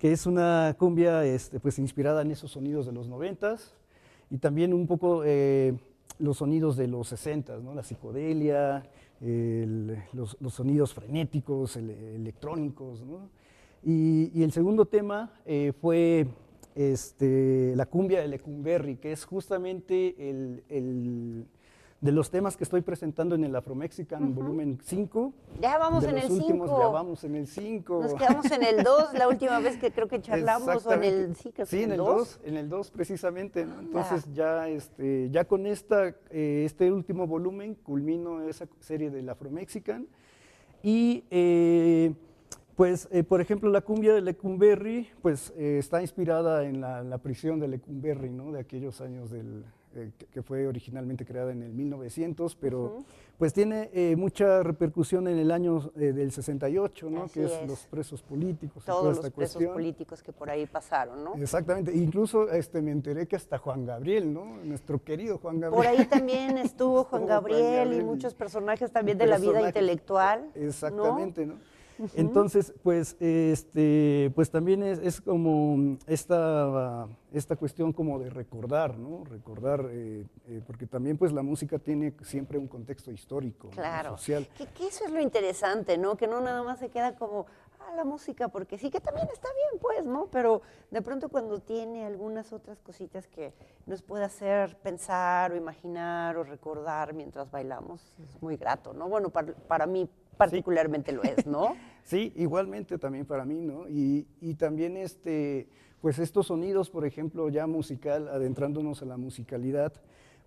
que 0.00 0.12
es 0.12 0.26
una 0.26 0.74
cumbia 0.78 1.24
este, 1.26 1.60
pues 1.60 1.78
inspirada 1.78 2.22
en 2.22 2.30
esos 2.30 2.50
sonidos 2.50 2.86
de 2.86 2.92
los 2.92 3.06
noventas 3.06 3.74
y 4.30 4.38
también 4.38 4.72
un 4.72 4.86
poco 4.86 5.22
eh, 5.24 5.78
los 6.18 6.38
sonidos 6.38 6.76
de 6.76 6.88
los 6.88 7.08
60, 7.08 7.58
¿no? 7.58 7.74
la 7.74 7.82
psicodelia, 7.82 8.82
los, 9.20 10.38
sonidos 10.48 10.94
frenéticos, 10.94 11.76
electrónicos. 11.76 13.04
Y, 13.84 14.42
el 14.42 14.52
segundo 14.52 14.86
tema 14.86 15.32
eh, 15.44 15.72
fue 15.80 16.26
este, 16.74 17.74
la 17.76 17.86
cumbia 17.86 18.22
de 18.22 18.28
Lecumberri, 18.28 18.96
que 18.96 19.12
es 19.12 19.24
justamente 19.24 20.16
el 20.68 21.46
de 22.00 22.12
los 22.12 22.30
temas 22.30 22.56
que 22.56 22.64
estoy 22.64 22.82
presentando 22.82 23.34
en 23.34 23.44
el 23.44 23.56
Afromexican 23.56 24.34
volumen 24.34 24.78
5. 24.82 25.32
Ya 25.60 25.78
vamos 25.78 26.04
en 26.04 26.18
el 26.18 26.28
5. 26.28 26.66
Ya 26.66 26.88
vamos 26.88 27.24
en 27.24 27.36
el 27.36 27.46
5. 27.46 28.02
Nos 28.02 28.14
quedamos 28.14 28.50
en 28.50 28.62
el 28.62 28.84
2 28.84 29.14
la 29.14 29.28
última 29.28 29.58
vez 29.60 29.78
que 29.78 29.90
creo 29.90 30.06
que 30.06 30.20
charlamos 30.20 30.84
o 30.84 30.92
en 30.92 31.04
el 31.04 31.36
sí, 31.36 31.52
sí 31.64 31.82
en 31.82 31.92
el 31.92 31.98
2, 31.98 32.40
en 32.44 32.56
el 32.56 32.68
2 32.68 32.90
precisamente, 32.90 33.62
Entonces 33.62 34.26
ya 34.34 34.68
este 34.68 35.30
ya 35.30 35.44
con 35.44 35.66
esta 35.66 36.08
eh, 36.30 36.64
este 36.66 36.92
último 36.92 37.26
volumen 37.26 37.74
culmino 37.74 38.42
esa 38.42 38.66
serie 38.80 39.10
del 39.10 39.28
Afromexican 39.28 40.06
y 40.82 41.24
eh, 41.30 42.12
pues, 42.76 43.08
eh, 43.10 43.24
por 43.24 43.40
ejemplo, 43.40 43.70
la 43.70 43.80
cumbia 43.80 44.12
de 44.12 44.20
Lecumberri, 44.20 45.08
pues 45.22 45.50
está 45.56 46.02
inspirada 46.02 46.64
en 46.64 46.82
la, 46.82 47.02
la, 47.02 47.16
prisión 47.16 47.58
de 47.58 47.68
Lecumberri, 47.68 48.28
¿no? 48.28 48.52
De 48.52 48.60
aquellos 48.60 49.00
años 49.00 49.30
del, 49.30 49.64
eh, 49.98 50.12
que 50.30 50.42
fue 50.42 50.66
originalmente 50.66 51.24
creada 51.24 51.52
en 51.52 51.62
el 51.62 51.72
1900, 51.72 52.56
pero 52.56 53.04
pues 53.38 53.52
tiene 53.52 53.90
eh, 53.92 54.16
mucha 54.16 54.62
repercusión 54.62 55.28
en 55.28 55.38
el 55.38 55.50
año 55.50 55.90
eh, 55.96 56.12
del 56.12 56.32
68, 56.32 57.10
¿no? 57.10 57.28
que 57.28 57.44
es, 57.44 57.52
los 57.66 57.80
presos 57.86 58.22
políticos. 58.22 58.84
Todos 58.84 59.16
los 59.16 59.30
presos 59.30 59.62
políticos 59.64 60.22
que 60.22 60.32
por 60.32 60.48
ahí 60.48 60.66
pasaron, 60.66 61.22
¿no? 61.22 61.34
Exactamente, 61.34 61.94
incluso 61.94 62.50
este, 62.50 62.80
me 62.80 62.92
enteré 62.92 63.26
que 63.26 63.36
hasta 63.36 63.58
Juan 63.58 63.84
Gabriel, 63.84 64.32
¿no? 64.32 64.56
Nuestro 64.64 65.02
querido 65.02 65.38
Juan 65.38 65.60
Gabriel. 65.60 65.84
Por 65.84 65.86
ahí 65.86 66.06
también 66.06 66.58
estuvo 66.58 67.04
Juan, 67.10 67.26
Gabriel, 67.26 67.92
y 67.92 68.02
muchos 68.02 68.34
personajes 68.34 68.90
también 68.90 69.18
de 69.18 69.26
la 69.26 69.38
vida 69.38 69.60
intelectual. 69.66 70.50
Exactamente, 70.54 71.46
¿no? 71.46 71.54
Entonces, 72.14 72.74
pues, 72.82 73.16
este, 73.20 74.30
pues 74.34 74.50
también 74.50 74.82
es, 74.82 75.20
como 75.20 75.96
esta, 76.06 77.08
esta 77.32 77.56
cuestión 77.56 77.92
como 77.92 78.18
de 78.18 78.30
recordar, 78.30 78.98
¿no? 78.98 79.24
Recordar, 79.24 79.88
eh, 79.90 80.24
eh, 80.48 80.60
porque 80.66 80.86
también 80.86 81.16
pues 81.16 81.32
la 81.32 81.42
música 81.42 81.78
tiene 81.78 82.14
siempre 82.22 82.58
un 82.58 82.68
contexto 82.68 83.10
histórico, 83.10 83.70
social. 83.72 84.46
Que, 84.56 84.66
que, 84.66 84.86
eso 84.88 85.04
es 85.04 85.12
lo 85.12 85.20
interesante, 85.20 85.96
¿no? 85.96 86.16
Que 86.16 86.26
no 86.26 86.40
nada 86.40 86.62
más 86.62 86.78
se 86.78 86.90
queda 86.90 87.14
como, 87.16 87.46
ah, 87.80 87.94
la 87.96 88.04
música, 88.04 88.48
porque 88.48 88.78
sí, 88.78 88.90
que 88.90 89.00
también 89.00 89.28
está 89.32 89.48
bien, 89.54 89.80
pues, 89.80 90.04
¿no? 90.04 90.26
Pero 90.26 90.62
de 90.90 91.02
pronto 91.02 91.28
cuando 91.28 91.60
tiene 91.60 92.04
algunas 92.04 92.52
otras 92.52 92.80
cositas 92.80 93.26
que 93.26 93.52
nos 93.86 94.02
puede 94.02 94.24
hacer 94.24 94.76
pensar 94.78 95.52
o 95.52 95.56
imaginar 95.56 96.36
o 96.36 96.44
recordar 96.44 97.14
mientras 97.14 97.50
bailamos, 97.50 98.12
es 98.22 98.42
muy 98.42 98.56
grato, 98.56 98.92
¿no? 98.92 99.08
Bueno, 99.08 99.30
para, 99.30 99.54
para 99.54 99.86
mí 99.86 100.08
particularmente 100.36 101.12
lo 101.12 101.22
es, 101.22 101.46
¿no? 101.46 101.76
Sí, 102.06 102.32
igualmente 102.36 102.98
también 102.98 103.26
para 103.26 103.44
mí, 103.44 103.60
¿no? 103.62 103.88
Y, 103.88 104.28
y, 104.40 104.54
también 104.54 104.96
este, 104.96 105.66
pues 106.00 106.20
estos 106.20 106.46
sonidos, 106.46 106.88
por 106.88 107.04
ejemplo, 107.04 107.48
ya 107.48 107.66
musical, 107.66 108.28
adentrándonos 108.28 109.02
a 109.02 109.06
la 109.06 109.16
musicalidad, 109.16 109.92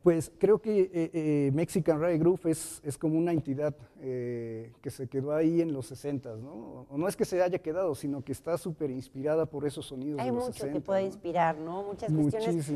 pues 0.03 0.31
creo 0.37 0.59
que 0.59 0.81
eh, 0.81 1.11
eh, 1.13 1.51
Mexican 1.53 1.99
Reggae 1.99 2.19
Groove 2.19 2.51
es, 2.51 2.81
es 2.85 2.97
como 2.97 3.17
una 3.17 3.33
entidad 3.33 3.75
eh, 3.99 4.71
que 4.81 4.91
se 4.91 5.07
quedó 5.07 5.33
ahí 5.33 5.61
en 5.61 5.73
los 5.73 5.87
60, 5.87 6.37
¿no? 6.37 6.85
O 6.89 6.97
no 6.97 7.07
es 7.07 7.17
que 7.17 7.25
se 7.25 7.41
haya 7.41 7.59
quedado, 7.59 7.93
sino 7.95 8.23
que 8.23 8.31
está 8.31 8.57
súper 8.57 8.91
inspirada 8.91 9.45
por 9.45 9.65
esos 9.65 9.87
sonidos 9.87 10.21
Hay 10.21 10.27
de 10.27 10.31
los 10.31 10.45
mucho 10.45 10.71
que 10.71 10.79
puede 10.79 11.03
inspirar, 11.03 11.57
¿no? 11.57 11.83
Muchas 11.83 12.13
cuestiones 12.13 12.71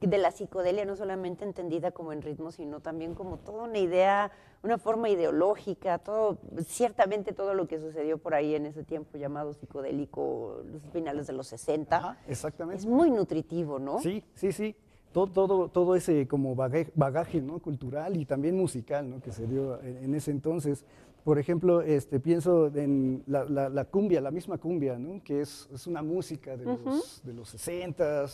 de 0.00 0.18
la 0.18 0.30
psicodelia, 0.30 0.84
no 0.84 0.94
solamente 0.94 1.44
entendida 1.44 1.90
como 1.90 2.12
en 2.12 2.22
ritmo, 2.22 2.52
sino 2.52 2.78
también 2.78 3.16
como 3.16 3.38
toda 3.38 3.64
una 3.64 3.78
idea, 3.78 4.30
una 4.62 4.78
forma 4.78 5.08
ideológica, 5.08 5.98
todo, 5.98 6.38
ciertamente 6.64 7.32
todo 7.32 7.54
lo 7.54 7.66
que 7.66 7.80
sucedió 7.80 8.18
por 8.18 8.34
ahí 8.34 8.54
en 8.54 8.66
ese 8.66 8.84
tiempo 8.84 9.18
llamado 9.18 9.52
psicodélico, 9.52 10.62
los 10.64 10.82
finales 10.92 11.26
de 11.26 11.32
los 11.32 11.48
60. 11.48 12.18
exactamente. 12.28 12.82
Es 12.82 12.86
muy 12.86 13.10
nutritivo, 13.10 13.80
¿no? 13.80 13.98
Sí, 13.98 14.22
sí, 14.34 14.52
sí 14.52 14.76
todo, 15.12 15.68
todo, 15.68 15.96
ese 15.96 16.28
como 16.28 16.54
bagaje, 16.54 17.40
¿no? 17.40 17.58
cultural 17.58 18.16
y 18.16 18.24
también 18.24 18.56
musical 18.56 19.08
¿no? 19.08 19.20
que 19.20 19.32
se 19.32 19.46
dio 19.46 19.80
en, 19.82 20.14
ese 20.14 20.30
entonces. 20.30 20.84
Por 21.24 21.38
ejemplo, 21.38 21.82
este, 21.82 22.20
pienso 22.20 22.68
en 22.74 23.22
la, 23.26 23.84
cumbia, 23.86 24.20
la 24.20 24.30
misma 24.30 24.58
cumbia, 24.58 24.98
¿no? 24.98 25.22
que 25.22 25.40
es, 25.42 25.68
es, 25.72 25.86
una 25.86 26.02
música 26.02 26.56
de 26.56 26.64
los, 26.64 27.22
de 27.24 27.32
los 27.34 27.48
60 27.48 28.26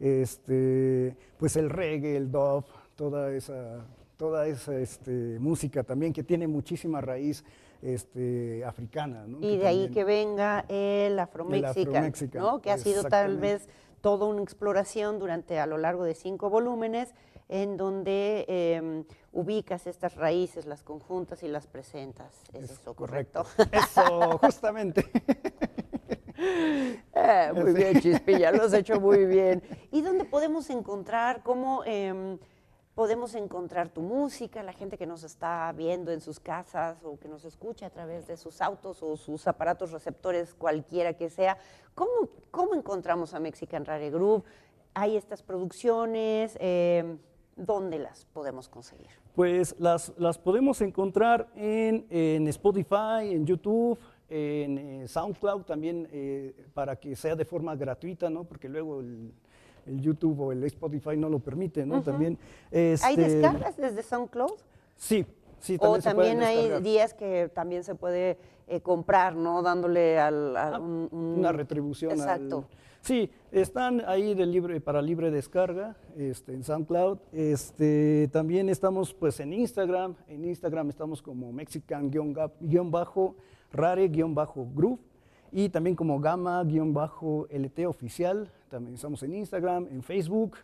este, 0.00 1.16
pues 1.38 1.56
el 1.56 1.70
reggae, 1.70 2.16
el 2.16 2.30
dub, 2.30 2.64
toda 2.94 3.32
esa, 3.32 3.84
toda 4.16 4.46
esa 4.46 4.78
este, 4.78 5.38
música 5.40 5.82
también 5.82 6.12
que 6.12 6.22
tiene 6.22 6.46
muchísima 6.46 7.00
raíz 7.00 7.44
este, 7.82 8.64
africana. 8.64 9.24
¿no? 9.26 9.38
Y 9.40 9.56
de 9.56 9.66
ahí 9.66 9.88
que 9.90 10.04
venga 10.04 10.64
el 10.68 11.18
afromexican, 11.18 12.12
¿no? 12.34 12.60
que 12.60 12.70
ha 12.70 12.78
sido 12.78 13.04
tal 13.04 13.38
vez 13.38 13.68
toda 14.06 14.26
una 14.26 14.40
exploración 14.40 15.18
durante 15.18 15.58
a 15.58 15.66
lo 15.66 15.78
largo 15.78 16.04
de 16.04 16.14
cinco 16.14 16.48
volúmenes 16.48 17.12
en 17.48 17.76
donde 17.76 18.44
em, 18.46 19.04
ubicas 19.32 19.88
estas 19.88 20.14
raíces, 20.14 20.64
las 20.64 20.84
conjuntas 20.84 21.42
y 21.42 21.48
las 21.48 21.66
presentas. 21.66 22.40
¿Es, 22.52 22.70
eso 22.70 22.94
correcto? 22.94 23.44
Eso, 23.72 24.38
justamente. 24.38 25.04
Eh, 27.14 27.50
muy 27.54 27.72
bien, 27.72 27.98
Chispilla, 27.98 28.52
lo 28.52 28.64
has 28.64 28.74
hecho 28.74 29.00
muy 29.00 29.24
bien. 29.24 29.62
¿Y 29.90 30.02
dónde 30.02 30.26
podemos 30.26 30.68
encontrar 30.68 31.42
cómo 31.42 31.82
em, 31.86 32.38
podemos 32.96 33.34
encontrar 33.34 33.90
tu 33.90 34.00
música, 34.00 34.62
la 34.62 34.72
gente 34.72 34.96
que 34.96 35.06
nos 35.06 35.22
está 35.22 35.70
viendo 35.76 36.10
en 36.10 36.22
sus 36.22 36.40
casas 36.40 36.96
o 37.04 37.18
que 37.18 37.28
nos 37.28 37.44
escucha 37.44 37.86
a 37.86 37.90
través 37.90 38.26
de 38.26 38.38
sus 38.38 38.62
autos 38.62 39.02
o 39.02 39.18
sus 39.18 39.46
aparatos 39.46 39.92
receptores, 39.92 40.54
cualquiera 40.54 41.12
que 41.12 41.28
sea. 41.28 41.58
¿Cómo, 41.94 42.30
cómo 42.50 42.74
encontramos 42.74 43.34
a 43.34 43.38
Mexican 43.38 43.84
Rare 43.84 44.10
Group? 44.10 44.44
¿Hay 44.94 45.14
estas 45.14 45.42
producciones? 45.42 46.56
Eh, 46.58 47.18
¿Dónde 47.54 47.98
las 47.98 48.24
podemos 48.24 48.66
conseguir? 48.70 49.10
Pues 49.34 49.76
las, 49.78 50.14
las 50.16 50.38
podemos 50.38 50.80
encontrar 50.80 51.50
en, 51.54 52.06
en 52.08 52.48
Spotify, 52.48 53.30
en 53.30 53.44
YouTube, 53.44 53.98
en 54.30 54.78
eh, 54.78 55.08
SoundCloud 55.08 55.64
también 55.64 56.08
eh, 56.10 56.66
para 56.72 56.96
que 56.96 57.14
sea 57.14 57.36
de 57.36 57.44
forma 57.44 57.76
gratuita, 57.76 58.30
¿no? 58.30 58.44
Porque 58.44 58.70
luego 58.70 59.00
el, 59.00 59.34
el 59.86 60.00
YouTube 60.00 60.40
o 60.40 60.52
el 60.52 60.62
Spotify 60.64 61.16
no 61.16 61.28
lo 61.28 61.38
permite, 61.38 61.84
¿no? 61.86 62.02
También. 62.02 62.38
¿Hay 62.72 62.78
este, 62.94 63.16
descargas 63.16 63.76
desde 63.76 64.02
SoundCloud? 64.02 64.52
Sí, 64.96 65.24
Sí, 65.58 65.76
o 65.76 65.78
también 65.98 66.02
se 66.02 66.14
pueden 66.14 66.30
también 66.38 66.42
hay 66.48 66.56
descargar. 66.56 66.82
días 66.82 67.14
que 67.14 67.50
también 67.54 67.82
se 67.82 67.94
puede 67.94 68.36
eh, 68.68 68.80
comprar, 68.80 69.34
¿no? 69.36 69.62
Dándole 69.62 70.18
al, 70.18 70.56
a 70.56 70.74
Ah, 70.76 70.78
un- 70.80 71.08
un- 71.10 71.38
una 71.38 71.50
retribución. 71.52 72.12
al- 72.12 72.18
Exacto. 72.18 72.64
Sí, 73.00 73.30
están 73.52 74.02
ahí 74.06 74.34
de 74.34 74.44
libre, 74.46 74.80
para 74.80 75.00
libre 75.00 75.30
descarga 75.30 75.96
este, 76.16 76.52
en 76.52 76.64
SoundCloud. 76.64 77.18
Este, 77.32 78.28
también 78.32 78.68
estamos 78.68 79.14
pues 79.14 79.38
en 79.40 79.52
Instagram. 79.52 80.14
En 80.26 80.44
Instagram 80.44 80.88
estamos 80.90 81.22
como 81.22 81.52
Mexican-Rare-Groove 83.72 84.98
y 85.52 85.68
también 85.68 85.96
como 85.96 86.20
Gamma-LT 86.20 87.86
oficial. 87.86 88.50
También 88.70 88.94
estamos 88.94 89.22
en 89.22 89.34
Instagram, 89.34 89.86
en 89.90 90.02
Facebook 90.02 90.56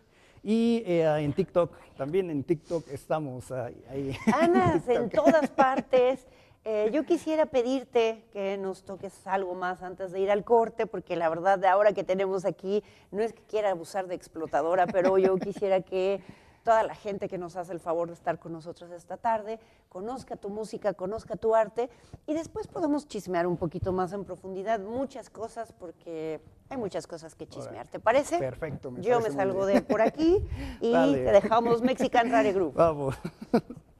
y 0.43 0.83
eh, 0.85 1.05
en 1.19 1.33
TikTok. 1.33 1.71
También 1.95 2.29
en 2.29 2.43
TikTok 2.43 2.87
estamos 2.89 3.51
ahí. 3.51 4.15
Andas 4.33 4.87
en 4.89 5.09
todas 5.09 5.49
partes. 5.55 6.27
Eh, 6.65 6.91
yo 6.93 7.05
quisiera 7.05 7.45
pedirte 7.45 8.23
que 8.31 8.57
nos 8.57 8.83
toques 8.83 9.27
algo 9.27 9.53
más 9.53 9.81
antes 9.83 10.11
de 10.13 10.21
ir 10.21 10.31
al 10.31 10.45
corte, 10.45 10.85
porque 10.85 11.17
la 11.17 11.27
verdad, 11.27 11.59
de 11.59 11.67
ahora 11.67 11.91
que 11.91 12.05
tenemos 12.05 12.45
aquí, 12.45 12.83
no 13.11 13.21
es 13.21 13.33
que 13.33 13.43
quiera 13.43 13.71
abusar 13.71 14.07
de 14.07 14.15
explotadora, 14.15 14.87
pero 14.87 15.17
yo 15.17 15.37
quisiera 15.37 15.81
que 15.81 16.21
toda 16.63 16.83
la 16.83 16.95
gente 16.95 17.27
que 17.27 17.37
nos 17.37 17.55
hace 17.55 17.73
el 17.73 17.79
favor 17.79 18.07
de 18.07 18.13
estar 18.13 18.39
con 18.39 18.53
nosotros 18.53 18.89
esta 18.91 19.17
tarde 19.17 19.59
conozca 19.89 20.35
tu 20.35 20.49
música, 20.49 20.93
conozca 20.93 21.35
tu 21.35 21.53
arte 21.53 21.89
y 22.25 22.33
después 22.33 22.67
podemos 22.67 23.07
chismear 23.07 23.45
un 23.45 23.57
poquito 23.57 23.91
más 23.91 24.13
en 24.13 24.23
profundidad 24.25 24.79
muchas 24.79 25.29
cosas, 25.29 25.71
porque 25.73 26.41
hay 26.69 26.77
muchas 26.77 27.05
cosas 27.05 27.35
que 27.35 27.47
chismear. 27.47 27.87
¿Te 27.87 27.99
parece? 27.99 28.39
Perfecto, 28.39 28.89
me 28.91 29.01
Yo 29.01 29.11
parece 29.19 29.29
me 29.29 29.35
salgo 29.35 29.65
bien. 29.65 29.79
de 29.79 29.81
por 29.83 30.01
aquí 30.01 30.39
y 30.81 30.91
Dale. 30.93 31.23
te 31.25 31.31
dejamos 31.31 31.81
Mexican 31.81 32.31
Rare 32.31 32.53
Group. 32.53 32.73
Vamos. 32.73 33.15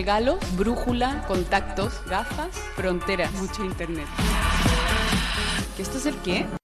regalos, 0.00 0.38
brújula, 0.56 1.26
contactos, 1.28 1.92
gafas, 2.06 2.56
fronteras, 2.74 3.30
mucho 3.32 3.62
internet. 3.66 4.06
¿Que 5.76 5.82
esto 5.82 5.98
es 5.98 6.06
el 6.06 6.16
qué? 6.22 6.59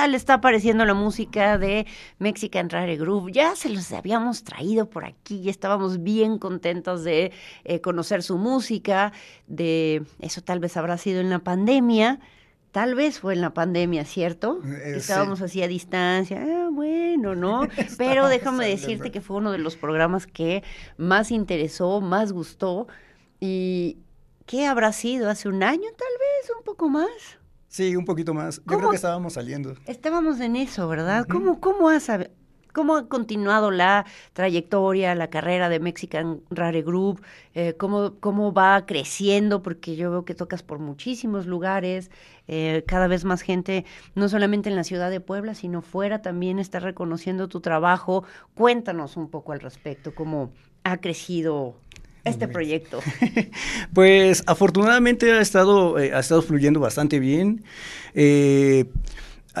Tal 0.00 0.14
está 0.14 0.34
apareciendo 0.34 0.86
la 0.86 0.94
música 0.94 1.58
de 1.58 1.86
Mexican 2.18 2.70
Rare 2.70 2.96
Groove? 2.96 3.32
Ya 3.32 3.54
se 3.54 3.68
los 3.68 3.92
habíamos 3.92 4.44
traído 4.44 4.88
por 4.88 5.04
aquí 5.04 5.40
y 5.40 5.50
estábamos 5.50 6.02
bien 6.02 6.38
contentos 6.38 7.04
de 7.04 7.32
eh, 7.64 7.82
conocer 7.82 8.22
su 8.22 8.38
música, 8.38 9.12
de 9.46 10.02
eso 10.18 10.40
tal 10.40 10.58
vez 10.58 10.78
habrá 10.78 10.96
sido 10.96 11.20
en 11.20 11.28
la 11.28 11.40
pandemia. 11.40 12.18
Tal 12.70 12.94
vez 12.94 13.20
fue 13.20 13.34
en 13.34 13.42
la 13.42 13.52
pandemia, 13.52 14.06
¿cierto? 14.06 14.62
Eh, 14.64 14.94
Estábamos 14.96 15.40
sí. 15.40 15.44
así 15.44 15.62
a 15.62 15.68
distancia. 15.68 16.40
Ah, 16.40 16.70
bueno, 16.72 17.34
¿no? 17.34 17.68
Pero 17.98 18.28
déjame 18.28 18.66
decirte 18.66 19.10
que 19.10 19.20
fue 19.20 19.36
uno 19.36 19.52
de 19.52 19.58
los 19.58 19.76
programas 19.76 20.26
que 20.26 20.62
más 20.96 21.30
interesó, 21.30 22.00
más 22.00 22.32
gustó. 22.32 22.86
¿Y 23.38 23.98
qué 24.46 24.66
habrá 24.66 24.92
sido? 24.92 25.28
¿Hace 25.28 25.50
un 25.50 25.62
año 25.62 25.90
tal 25.94 26.14
vez? 26.18 26.56
¿Un 26.56 26.64
poco 26.64 26.88
más? 26.88 27.39
Sí, 27.70 27.94
un 27.94 28.04
poquito 28.04 28.34
más. 28.34 28.60
Yo 28.66 28.78
creo 28.78 28.90
que 28.90 28.96
estábamos 28.96 29.34
saliendo. 29.34 29.76
Estábamos 29.86 30.40
en 30.40 30.56
eso, 30.56 30.88
¿verdad? 30.88 31.24
¿Cómo, 31.30 31.60
cómo, 31.60 31.88
has, 31.88 32.10
¿Cómo 32.72 32.96
ha 32.96 33.08
continuado 33.08 33.70
la 33.70 34.06
trayectoria, 34.32 35.14
la 35.14 35.30
carrera 35.30 35.68
de 35.68 35.78
Mexican 35.78 36.40
Rare 36.50 36.82
Group? 36.82 37.22
Eh, 37.54 37.74
¿cómo, 37.78 38.14
¿Cómo 38.18 38.52
va 38.52 38.86
creciendo? 38.86 39.62
Porque 39.62 39.94
yo 39.94 40.10
veo 40.10 40.24
que 40.24 40.34
tocas 40.34 40.64
por 40.64 40.80
muchísimos 40.80 41.46
lugares, 41.46 42.10
eh, 42.48 42.82
cada 42.88 43.06
vez 43.06 43.24
más 43.24 43.40
gente, 43.40 43.84
no 44.16 44.28
solamente 44.28 44.68
en 44.68 44.74
la 44.74 44.82
ciudad 44.82 45.08
de 45.08 45.20
Puebla, 45.20 45.54
sino 45.54 45.80
fuera 45.80 46.22
también 46.22 46.58
está 46.58 46.80
reconociendo 46.80 47.46
tu 47.46 47.60
trabajo. 47.60 48.24
Cuéntanos 48.56 49.16
un 49.16 49.30
poco 49.30 49.52
al 49.52 49.60
respecto, 49.60 50.12
cómo 50.12 50.50
ha 50.82 50.96
crecido 50.96 51.76
este 52.24 52.48
proyecto. 52.48 53.00
Pues 53.94 54.42
afortunadamente 54.46 55.32
ha 55.32 55.40
estado, 55.40 55.98
eh, 55.98 56.12
ha 56.14 56.20
estado 56.20 56.42
fluyendo 56.42 56.80
bastante 56.80 57.18
bien. 57.18 57.62
Eh, 58.14 58.84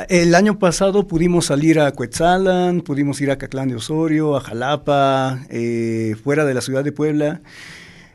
el 0.08 0.34
año 0.34 0.58
pasado 0.58 1.06
pudimos 1.08 1.46
salir 1.46 1.80
a 1.80 1.90
Coetzalan, 1.92 2.80
pudimos 2.82 3.20
ir 3.20 3.30
a 3.30 3.38
Catlán 3.38 3.68
de 3.68 3.74
Osorio, 3.76 4.36
a 4.36 4.40
Jalapa, 4.40 5.40
eh, 5.50 6.14
fuera 6.22 6.44
de 6.44 6.54
la 6.54 6.60
ciudad 6.60 6.84
de 6.84 6.92
Puebla. 6.92 7.40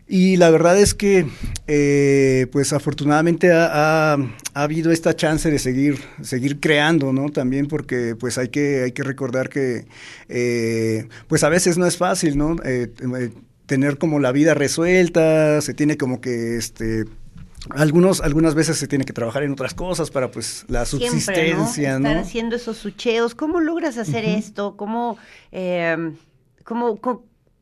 Y 0.08 0.38
la 0.38 0.52
verdad 0.52 0.78
es 0.80 0.94
que, 0.94 1.26
eh, 1.68 2.46
pues 2.52 2.74
afortunadamente 2.74 3.52
ha, 3.52 4.14
ha- 4.14 4.18
ha 4.54 4.64
habido 4.64 4.92
esta 4.92 5.16
chance 5.16 5.50
de 5.50 5.58
seguir, 5.60 5.98
seguir 6.22 6.60
creando, 6.60 7.12
¿no? 7.12 7.30
También 7.30 7.66
porque, 7.68 8.16
pues 8.16 8.38
hay 8.38 8.50
que, 8.50 8.84
hay 8.84 8.92
que 8.92 9.02
recordar 9.04 9.50
que, 9.50 9.86
eh, 10.30 11.08
pues 11.28 11.44
a 11.44 11.50
veces 11.50 11.78
no 11.80 11.88
es 11.88 11.98
fácil, 11.98 12.38
¿no? 12.38 12.56
Eh, 12.64 12.92
eh, 13.02 13.32
tener 13.66 13.98
como 13.98 14.20
la 14.20 14.32
vida 14.32 14.54
resuelta, 14.54 15.62
se 15.62 15.74
tiene 15.74 15.98
como 15.98 16.22
que, 16.22 16.58
este, 16.58 17.06
algunos, 17.70 18.22
algunas 18.22 18.56
veces 18.56 18.78
se 18.78 18.88
tiene 18.88 19.06
que 19.06 19.14
trabajar 19.14 19.44
en 19.44 19.52
otras 19.52 19.74
cosas 19.74 20.12
para, 20.12 20.30
pues, 20.32 20.66
la 20.68 20.86
Siempre, 20.86 21.10
subsistencia, 21.10 21.94
¿no? 21.94 22.00
¿no? 22.00 22.10
Estar 22.10 22.24
haciendo 22.24 22.56
esos 22.56 22.78
sucheos. 22.78 23.36
¿Cómo 23.36 23.60
logras 23.60 23.98
hacer 23.98 24.26
esto? 24.26 24.78
¿Cómo, 24.78 25.18
eh, 25.52 26.14
cómo, 26.64 27.00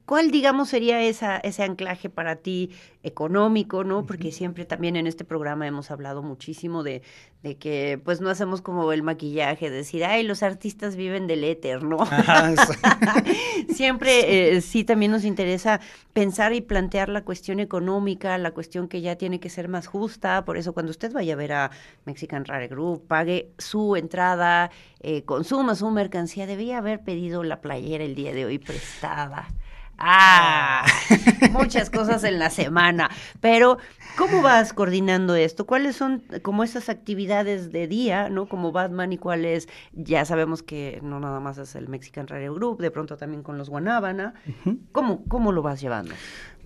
cuál, 0.05 0.31
digamos, 0.31 0.69
sería 0.69 1.01
esa, 1.01 1.37
ese 1.37 1.63
anclaje 1.63 2.09
para 2.09 2.35
ti 2.37 2.71
económico, 3.03 3.83
¿no? 3.83 4.05
Porque 4.05 4.31
siempre 4.31 4.65
también 4.65 4.95
en 4.95 5.07
este 5.07 5.25
programa 5.25 5.67
hemos 5.67 5.91
hablado 5.91 6.23
muchísimo 6.23 6.83
de, 6.83 7.01
de 7.41 7.57
que, 7.57 7.99
pues, 8.03 8.21
no 8.21 8.29
hacemos 8.29 8.61
como 8.61 8.91
el 8.93 9.03
maquillaje, 9.03 9.69
decir, 9.69 10.05
ay, 10.05 10.23
los 10.23 10.43
artistas 10.43 10.95
viven 10.95 11.27
del 11.27 11.43
éter, 11.43 11.83
¿no? 11.83 11.97
Siempre 13.69 14.55
eh, 14.55 14.61
sí 14.61 14.83
también 14.83 15.11
nos 15.11 15.25
interesa 15.25 15.81
pensar 16.13 16.53
y 16.53 16.61
plantear 16.61 17.09
la 17.09 17.23
cuestión 17.23 17.59
económica, 17.59 18.37
la 18.37 18.51
cuestión 18.51 18.87
que 18.87 19.01
ya 19.01 19.15
tiene 19.17 19.39
que 19.39 19.49
ser 19.49 19.67
más 19.67 19.87
justa. 19.87 20.45
Por 20.45 20.57
eso 20.57 20.73
cuando 20.73 20.91
usted 20.91 21.11
vaya 21.11 21.33
a 21.33 21.37
ver 21.37 21.53
a 21.53 21.71
Mexican 22.05 22.45
Rare 22.45 22.67
Group, 22.67 23.07
pague 23.07 23.51
su 23.57 23.95
entrada, 23.95 24.71
eh, 25.01 25.23
consuma 25.23 25.75
su 25.75 25.89
mercancía, 25.91 26.45
debía 26.45 26.77
haber 26.77 27.03
pedido 27.03 27.43
la 27.43 27.61
playera 27.61 28.03
el 28.03 28.15
día 28.15 28.33
de 28.33 28.45
hoy 28.45 28.59
prestada. 28.59 29.49
Ah, 29.97 30.85
muchas 31.51 31.89
cosas 31.89 32.23
en 32.23 32.39
la 32.39 32.49
semana. 32.49 33.09
Pero, 33.41 33.77
¿cómo 34.17 34.41
vas 34.41 34.73
coordinando 34.73 35.35
esto? 35.35 35.65
¿Cuáles 35.65 35.95
son 35.95 36.23
como 36.41 36.63
esas 36.63 36.89
actividades 36.89 37.71
de 37.71 37.87
día, 37.87 38.29
¿no? 38.29 38.47
Como 38.47 38.71
Batman 38.71 39.13
y 39.13 39.17
cuáles, 39.17 39.69
ya 39.93 40.25
sabemos 40.25 40.63
que 40.63 40.99
no 41.03 41.19
nada 41.19 41.39
más 41.39 41.57
es 41.57 41.75
el 41.75 41.87
Mexican 41.87 42.27
Radio 42.27 42.53
Group, 42.53 42.79
de 42.81 42.91
pronto 42.91 43.17
también 43.17 43.43
con 43.43 43.57
los 43.57 43.69
Guanábana. 43.69 44.33
¿Cómo, 44.91 45.23
¿Cómo 45.27 45.51
lo 45.51 45.61
vas 45.61 45.79
llevando? 45.79 46.13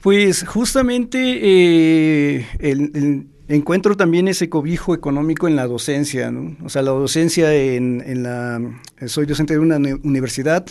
Pues 0.02 0.46
justamente 0.48 1.18
eh, 1.42 2.48
el, 2.60 2.92
el- 2.96 3.28
encuentro 3.48 3.96
también 3.96 4.28
ese 4.28 4.50
cobijo 4.50 4.94
económico 4.94 5.48
en 5.48 5.56
la 5.56 5.68
docencia, 5.68 6.32
¿no? 6.32 6.56
O 6.66 6.70
sea, 6.70 6.82
la 6.82 6.92
docencia 6.92 7.54
en, 7.54 8.04
en 8.06 8.24
la... 8.24 8.62
Soy 9.08 9.26
docente 9.26 9.54
de 9.54 9.60
una 9.60 9.78
uni- 9.78 10.00
universidad, 10.04 10.66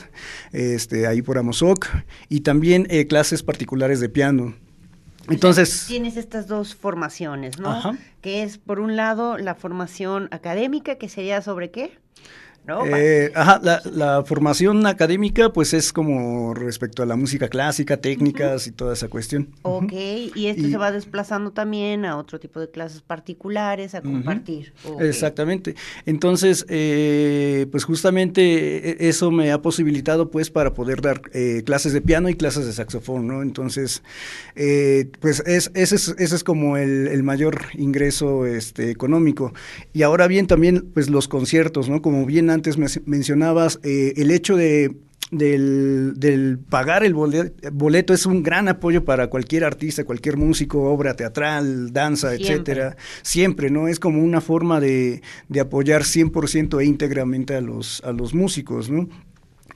este, 0.53 1.07
ahí 1.07 1.23
por 1.23 1.39
Amozoc, 1.39 1.87
y 2.29 2.41
también 2.41 2.87
eh, 2.91 3.07
clases 3.07 3.43
particulares 3.43 4.01
de 4.01 4.09
piano. 4.09 4.55
Entonces... 5.29 5.87
Tienes 5.89 6.17
estas 6.17 6.47
dos 6.47 6.75
formaciones, 6.75 7.59
¿no? 7.59 7.71
Ajá. 7.71 7.99
Que 8.21 8.43
es, 8.43 8.59
por 8.59 8.79
un 8.79 8.95
lado, 8.95 9.39
la 9.39 9.55
formación 9.55 10.29
académica, 10.31 10.97
que 10.97 11.09
sería 11.09 11.43
sobre 11.43 11.71
qué? 11.71 11.99
¿No? 12.67 12.85
Eh, 12.87 13.31
ajá, 13.35 13.61
la, 13.63 13.81
la 13.93 14.25
formación 14.25 14.87
académica 14.87 15.53
pues 15.53 15.73
es 15.73 15.93
como 15.93 16.53
respecto 16.55 17.03
a 17.03 17.07
la 17.07 17.15
música 17.17 17.49
clásica, 17.49 17.97
técnicas 17.99 18.67
y 18.67 18.73
toda 18.73 18.95
esa 18.95 19.09
cuestión. 19.09 19.49
Ok, 19.63 19.93
y 19.93 20.47
esto 20.47 20.63
Y- 20.67 20.71
se 20.73 20.77
va 20.77 20.91
desplazando 20.91 21.53
también 21.53 22.05
a 22.05 22.17
otro 22.17 22.41
tipo 22.41 22.59
de 22.61 22.71
clases 22.71 23.03
particulares, 23.03 23.95
a 23.95 24.03
compartir. 24.03 24.73
Ok. 24.85 25.01
Exactamente. 25.03 25.75
Entonces, 26.07 26.67
eh, 26.69 27.67
pues 27.71 27.85
justamente 27.85 28.91
eh, 28.91 28.97
eso 29.09 29.31
me 29.31 29.53
ha 29.53 29.63
posibilitado 29.63 30.31
pues 30.31 30.51
para 30.51 30.75
poder 30.75 31.01
dar 31.01 31.23
eh, 31.35 31.63
clases 31.65 31.93
de 31.93 32.01
piano 32.01 32.29
y 32.29 32.35
clases 32.35 32.67
de 32.67 32.73
saxofón, 32.73 33.27
¿no? 33.27 33.43
Entonces, 33.43 34.03
eh, 34.55 35.11
pues 35.21 35.41
es, 35.47 35.71
ese, 35.75 35.95
es, 35.97 36.09
ese 36.19 36.37
es 36.37 36.45
como 36.45 36.77
el, 36.77 37.07
el 37.09 37.23
mayor 37.23 37.61
ingreso 37.75 38.47
este, 38.47 38.91
económico. 38.91 39.53
Y 39.93 40.03
ahora 40.03 40.27
bien, 40.27 40.47
también 40.47 40.91
pues 40.95 41.09
los 41.11 41.29
conciertos, 41.29 41.89
¿no? 41.89 42.03
Como 42.03 42.27
bien 42.27 42.51
antes 42.57 42.77
me- 42.77 42.87
mencionabas, 43.05 43.79
eh, 43.85 44.13
el 44.17 44.31
hecho 44.33 44.57
de 44.57 44.97
del, 45.33 46.13
del 46.19 46.57
pagar 46.59 47.03
el 47.03 47.13
bole- 47.13 47.53
boleto 47.73 48.15
es 48.15 48.27
un 48.27 48.45
gran 48.45 48.69
apoyo 48.69 49.05
para 49.05 49.27
cualquier 49.29 49.65
artista, 49.65 50.05
cualquier 50.05 50.37
músico, 50.37 50.83
obra 50.85 51.15
teatral, 51.17 51.93
danza, 51.93 52.29
Siempre. 52.31 52.47
etcétera. 52.55 52.97
Siempre, 53.23 53.71
¿no? 53.71 53.89
Es 53.89 53.99
como 53.99 54.23
una 54.23 54.41
forma 54.41 54.79
de, 54.79 55.23
de 55.49 55.61
apoyar 55.61 56.03
100% 56.05 56.81
e 56.81 56.85
íntegramente 56.85 57.57
a 57.57 57.61
los, 57.61 58.03
a 58.05 58.13
los 58.13 58.35
músicos, 58.35 58.89
¿no? 58.89 59.09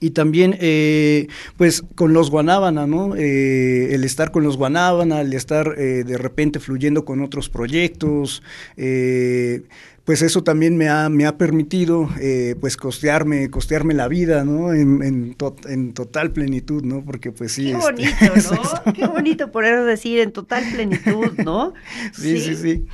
Y 0.03 0.11
también, 0.12 0.57
eh, 0.61 1.26
pues, 1.59 1.83
con 1.95 2.14
los 2.14 2.31
Guanábana, 2.31 2.87
¿no? 2.87 3.14
Eh, 3.16 3.93
el 3.93 4.05
estar 4.05 4.31
con 4.31 4.43
los 4.45 4.57
Guanábana, 4.57 5.20
el 5.20 5.35
estar 5.35 5.74
eh, 5.76 6.05
de 6.05 6.16
repente 6.16 6.59
fluyendo 6.59 7.05
con 7.05 7.20
otros 7.20 7.51
proyectos, 7.51 8.43
eh, 8.78 9.62
pues 10.11 10.22
eso 10.22 10.42
también 10.42 10.76
me 10.76 10.88
ha, 10.88 11.08
me 11.08 11.24
ha 11.24 11.38
permitido, 11.38 12.08
eh, 12.20 12.56
pues, 12.61 12.76
costearme, 12.76 13.48
costearme 13.48 13.94
la 13.94 14.08
vida, 14.08 14.42
¿no? 14.42 14.74
En, 14.74 15.04
en, 15.04 15.34
to- 15.34 15.54
en 15.68 15.94
total 15.94 16.32
plenitud, 16.32 16.82
¿no? 16.82 17.04
Porque, 17.04 17.30
pues, 17.30 17.52
sí. 17.52 17.66
Qué 17.66 17.78
este, 17.78 17.92
bonito, 17.92 18.56
¿no? 18.86 18.92
Qué 18.92 19.06
bonito 19.06 19.52
poder 19.52 19.84
decir 19.84 20.18
en 20.18 20.32
total 20.32 20.64
plenitud, 20.72 21.38
¿no? 21.44 21.74
sí, 22.12 22.40
sí, 22.40 22.56
sí. 22.56 22.86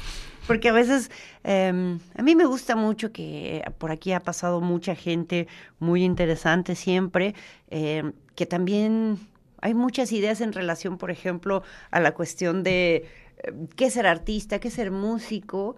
Porque 0.46 0.68
a 0.68 0.74
veces 0.74 1.10
eh, 1.42 1.96
a 2.14 2.22
mí 2.22 2.36
me 2.36 2.44
gusta 2.44 2.76
mucho 2.76 3.12
que 3.12 3.64
por 3.78 3.90
aquí 3.92 4.12
ha 4.12 4.20
pasado 4.20 4.60
mucha 4.60 4.94
gente 4.94 5.48
muy 5.78 6.04
interesante 6.04 6.74
siempre, 6.74 7.34
eh, 7.70 8.12
que 8.34 8.44
también 8.44 9.18
hay 9.62 9.72
muchas 9.72 10.12
ideas 10.12 10.42
en 10.42 10.52
relación, 10.52 10.98
por 10.98 11.10
ejemplo, 11.10 11.62
a 11.90 11.98
la 11.98 12.12
cuestión 12.12 12.62
de 12.62 13.06
eh, 13.38 13.52
qué 13.74 13.88
ser 13.90 14.06
artista, 14.06 14.58
qué 14.58 14.70
ser 14.70 14.90
músico. 14.90 15.76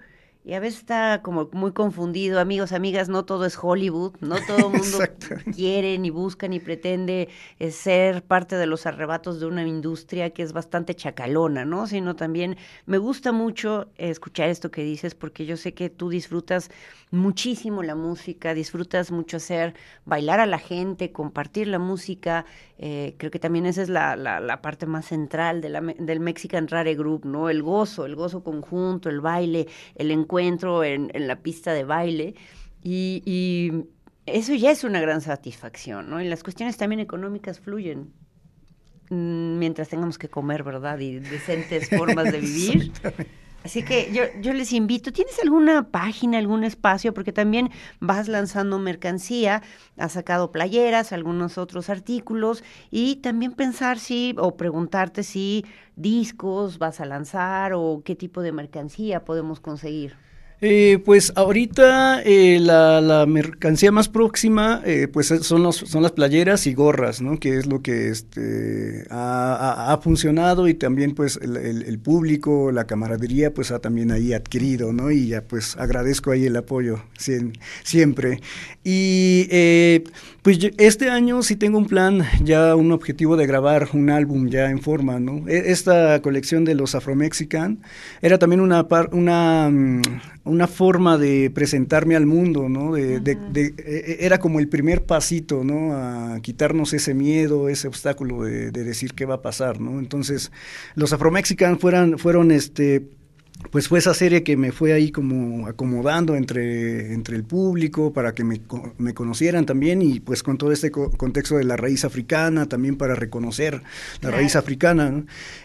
Y 0.49 0.55
a 0.55 0.61
veces 0.61 0.81
está 0.81 1.21
como 1.21 1.51
muy 1.53 1.73
confundido. 1.73 2.41
Amigos, 2.41 2.73
amigas, 2.73 3.11
no 3.11 3.27
todo 3.27 3.45
es 3.45 3.59
Hollywood, 3.61 4.15
no 4.21 4.37
todo 4.47 4.73
el 4.73 4.79
mundo 4.79 4.99
quiere, 5.55 5.99
ni 5.99 6.09
busca, 6.09 6.49
ni 6.49 6.59
pretende 6.59 7.29
eh, 7.59 7.71
ser 7.71 8.23
parte 8.23 8.57
de 8.57 8.65
los 8.65 8.87
arrebatos 8.87 9.41
de 9.41 9.47
una 9.47 9.67
industria 9.67 10.31
que 10.31 10.43
es 10.43 10.55
bastante 10.55 10.95
chacalona, 10.95 11.67
¿no? 11.67 11.87
Sino 11.87 12.17
también 12.17 12.57
me 12.87 12.97
gusta 12.97 13.31
mucho 13.31 13.91
escuchar 13.99 14.49
esto 14.49 14.71
que 14.71 14.83
dices 14.83 15.15
porque 15.15 15.45
yo 15.45 15.59
sé 15.59 15.75
que 15.75 15.91
tú 15.91 16.09
disfrutas 16.09 16.71
muchísimo 17.11 17.83
la 17.83 17.95
música, 17.95 18.55
disfrutas 18.55 19.11
mucho 19.11 19.37
hacer 19.37 19.75
bailar 20.07 20.41
a 20.41 20.47
la 20.47 20.59
gente, 20.59 21.13
compartir 21.13 21.69
la 21.69 21.79
música. 21.79 22.47
Eh, 22.79 23.17
creo 23.19 23.31
que 23.31 23.39
también 23.39 23.67
esa 23.67 23.83
es 23.83 23.91
la, 23.91 24.17
la, 24.17 24.63
parte 24.63 24.87
más 24.87 25.07
central 25.07 25.61
de 25.61 25.69
la, 25.69 25.81
del 25.81 26.21
Mexican 26.21 26.69
Rare 26.69 26.95
Group, 26.95 27.27
¿no? 27.27 27.51
El 27.51 27.63
gozo, 27.63 28.07
el 28.07 28.15
gozo 28.15 28.43
conjunto, 28.43 29.11
el 29.11 29.21
baile, 29.21 29.67
el 29.95 30.11
encuentro 30.11 30.38
en, 30.39 31.11
en 31.15 31.27
la 31.27 31.37
pista 31.37 31.73
de 31.73 31.85
baile. 31.85 32.35
Y, 32.83 33.23
y, 33.25 33.85
eso 34.27 34.55
ya 34.55 34.71
es 34.71 34.85
una 34.85 35.01
gran 35.01 35.21
satisfacción, 35.21 36.11
¿no? 36.11 36.21
Y 36.21 36.29
las 36.29 36.43
cuestiones 36.43 36.77
también 36.77 37.01
económicas 37.01 37.61
fluyen 37.61 38.13
mm, 39.11 39.59
mientras 39.59 39.89
tengamos 39.89 40.19
que 40.19 40.29
comer, 40.29 40.63
¿verdad? 40.63 40.99
Y 40.99 41.19
decentes 41.19 41.89
formas 41.97 42.31
de 42.31 42.41
vivir. 42.41 42.93
Así 43.65 43.83
que 43.83 44.11
yo, 44.13 44.23
yo 44.41 44.53
les 44.53 44.73
invito, 44.73 45.13
¿tienes 45.13 45.39
alguna 45.43 45.91
página, 45.91 46.39
algún 46.39 46.63
espacio? 46.63 47.13
Porque 47.13 47.33
también 47.33 47.71
vas 48.01 48.29
lanzando 48.29 48.79
mercancía, 48.79 49.63
has 49.97 50.13
sacado 50.13 50.53
playeras, 50.53 51.13
algunos 51.13 51.59
otros 51.59 51.91
artículos 51.91 52.63
y 52.91 53.17
también 53.17 53.53
pensar 53.53 53.99
si 53.99 54.35
o 54.39 54.57
preguntarte 54.57 55.25
si 55.25 55.67
discos 55.97 56.79
vas 56.79 57.01
a 57.01 57.05
lanzar 57.05 57.73
o 57.75 58.03
qué 58.05 58.15
tipo 58.15 58.43
de 58.43 58.53
mercancía 58.53 59.25
podemos 59.25 59.59
conseguir. 59.61 60.17
Eh, 60.61 61.01
pues 61.05 61.33
ahorita 61.37 62.21
eh, 62.25 62.59
la, 62.61 63.27
mercancía 63.29 63.93
más 63.93 64.09
próxima 64.09 64.83
eh, 64.85 65.07
pues 65.07 65.29
son, 65.43 65.63
los, 65.63 65.77
son 65.77 66.03
las 66.03 66.11
playeras 66.11 66.67
y 66.67 66.75
gorras, 66.75 67.21
¿no? 67.21 67.39
Que 67.39 67.59
es 67.59 67.67
lo 67.67 67.81
que 67.81 68.09
este, 68.09 69.07
ha, 69.09 69.99
funcionado 70.03 70.67
y 70.67 70.75
también 70.75 71.15
pues 71.15 71.39
el, 71.41 71.99
público, 72.01 72.73
la 72.73 72.87
camaradería 72.89 73.55
pues 73.55 73.71
ha 73.71 73.79
también 73.79 74.11
ahí 74.11 74.33
adquirido, 74.33 74.93
¿no? 74.93 75.13
Y 75.13 75.29
ya 75.29 75.43
pues 75.43 75.77
agradezco 75.77 76.33
ahí 76.33 76.47
el 76.47 76.57
apoyo 76.57 77.05
siempre. 77.85 78.41
Y 78.83 79.49
pues 80.49 80.59
este 80.79 81.11
año 81.11 81.43
sí 81.43 81.57
tengo 81.57 81.77
un 81.77 81.87
plan, 81.87 82.25
ya 82.43 82.75
un 82.75 82.91
objetivo 82.91 83.37
de 83.37 83.47
grabar 83.47 83.91
un 83.93 84.09
álbum 84.09 84.49
ya 84.49 84.71
en 84.71 84.81
forma, 84.81 85.21
¿no? 85.21 85.47
E, 85.47 85.73
esta 85.73 86.23
colección 86.23 86.65
de 86.65 86.75
los 86.75 86.95
Afromexican 86.95 87.83
era 88.23 88.39
también 88.39 88.63
una, 88.63 88.87
una 89.13 89.69
mm, 89.71 90.01
una 90.49 90.67
forma 90.67 91.19
de 91.19 91.51
presentarme 91.55 92.17
al 92.17 92.25
mundo, 92.25 92.69
¿no? 92.69 92.95
De, 92.95 93.17
e, 93.17 93.75
e, 93.77 94.17
era 94.21 94.39
como 94.39 94.59
el 94.59 94.69
primer 94.69 95.05
pasito, 95.05 95.65
¿no? 95.65 95.93
A 95.95 96.41
quitarnos 96.41 96.95
ese 96.95 97.13
miedo, 97.13 97.69
ese 97.69 97.87
obstáculo 97.87 98.45
de, 98.45 98.71
decir 98.71 99.13
qué 99.13 99.27
va 99.27 99.35
a 99.35 99.43
pasar, 99.43 99.81
¿no? 99.81 99.99
Entonces, 99.99 100.51
los 100.95 101.13
afromexicanos 101.13 101.79
fueron, 101.79 102.19
fueron 102.19 102.51
este, 102.51 103.07
pues 103.71 103.89
fue 103.89 103.99
esa 103.99 104.15
serie 104.15 104.45
que 104.45 104.57
me 104.57 104.73
fue 104.73 104.93
ahí 104.93 105.11
como 105.11 105.67
acomodando 105.67 106.37
entre, 106.37 107.13
entre 107.13 107.37
el 107.37 107.45
público 107.45 108.13
para 108.13 108.33
que 108.33 108.45
me, 108.45 108.61
me 108.99 109.15
conocieran 109.15 109.67
también 109.67 110.01
y 110.01 110.21
pues 110.21 110.43
con 110.43 110.59
todo 110.59 110.73
este 110.73 110.91
contexto 110.91 111.57
de 111.57 111.65
la 111.65 111.77
raíz 111.77 112.05
africana 112.05 112.67
también 112.67 112.97
para 112.97 113.15
reconocer 113.15 113.83
la 114.23 114.31
raíz 114.31 114.57
africana. 114.57 115.25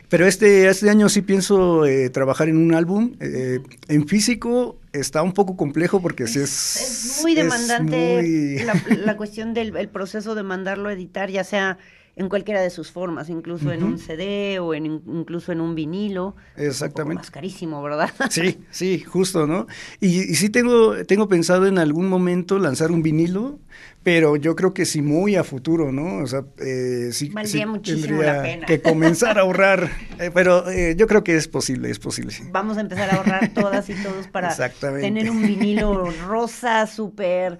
Pero 0.10 0.26
este, 0.26 0.68
este 0.68 0.89
año 0.89 1.08
sí 1.08 1.22
pienso 1.22 1.86
eh, 1.86 2.10
trabajar 2.10 2.50
en 2.50 2.58
un 2.58 2.74
álbum. 2.74 3.16
Eh, 3.20 3.62
en 3.88 4.08
físico 4.08 4.80
está 4.91 5.22
un 5.22 5.34
poco 5.34 5.56
complejo 5.56 6.02
porque 6.02 6.24
es, 6.24 6.36
es, 6.36 6.76
es 6.76 7.20
muy 7.22 7.36
demandante 7.36 8.64
La, 8.66 8.74
la, 9.06 9.18
cuestión 9.18 9.54
del 9.54 9.76
el 9.78 9.89
proceso 9.89 10.36
de 10.36 10.44
mandarlo 10.44 10.89
a 10.89 10.94
editar, 10.94 11.30
ya 11.30 11.44
sea 11.44 11.78
en 12.16 12.30
cualquiera 12.30 12.61
de 12.61 12.70
sus 12.70 12.91
formas, 12.91 13.30
incluso 13.30 13.72
en 13.72 13.84
un 13.84 13.97
CD 13.97 14.59
o 14.59 14.74
en, 14.76 14.86
incluso 14.86 15.51
en 15.51 15.61
un 15.61 15.74
vinilo. 15.74 16.36
Exactamente. 16.55 17.22
más 17.22 17.32
carísimo, 17.32 17.82
¿verdad? 17.82 18.09
Sí, 18.30 18.59
sí, 18.70 18.99
justo, 18.99 19.47
¿no? 19.47 19.68
Y, 19.99 20.20
y, 20.20 20.36
sí 20.36 20.49
tengo, 20.49 21.03
tengo 21.05 21.28
pensado 21.28 21.66
en 21.66 21.80
algún 21.80 22.07
momento 22.07 22.59
lanzar 22.59 22.91
un 22.91 23.01
vinilo, 23.01 23.59
pero 24.03 24.36
yo 24.36 24.55
creo 24.55 24.74
que 24.74 24.86
sí 24.86 25.01
muy 25.01 25.36
a 25.36 25.43
futuro, 25.43 25.91
¿no? 25.91 26.18
O 26.18 26.28
sea, 26.28 26.43
eh, 26.59 27.09
sí, 27.14 27.30
Valdría 27.30 27.66
muchísimo 27.66 28.22
la 28.22 28.41
pena. 28.43 28.66
que 28.68 28.82
comenzar 28.82 29.39
a 29.39 29.41
ahorrar, 29.43 29.89
eh, 30.20 30.30
pero 30.32 30.70
eh, 30.70 30.95
yo 30.95 31.07
creo 31.07 31.24
que 31.24 31.36
es 31.36 31.47
posible, 31.47 31.89
es 31.89 31.99
posible. 31.99 32.34
Vamos 32.51 32.78
a 32.78 32.82
empezar 32.82 33.09
a 33.09 33.16
ahorrar 33.18 33.53
todas 33.53 33.89
y 33.89 33.95
todos 33.95 34.28
para 34.28 34.55
tener 34.80 35.32
un 35.32 35.41
vinilo 35.41 36.11
rosa 36.28 36.86
súper 36.86 37.59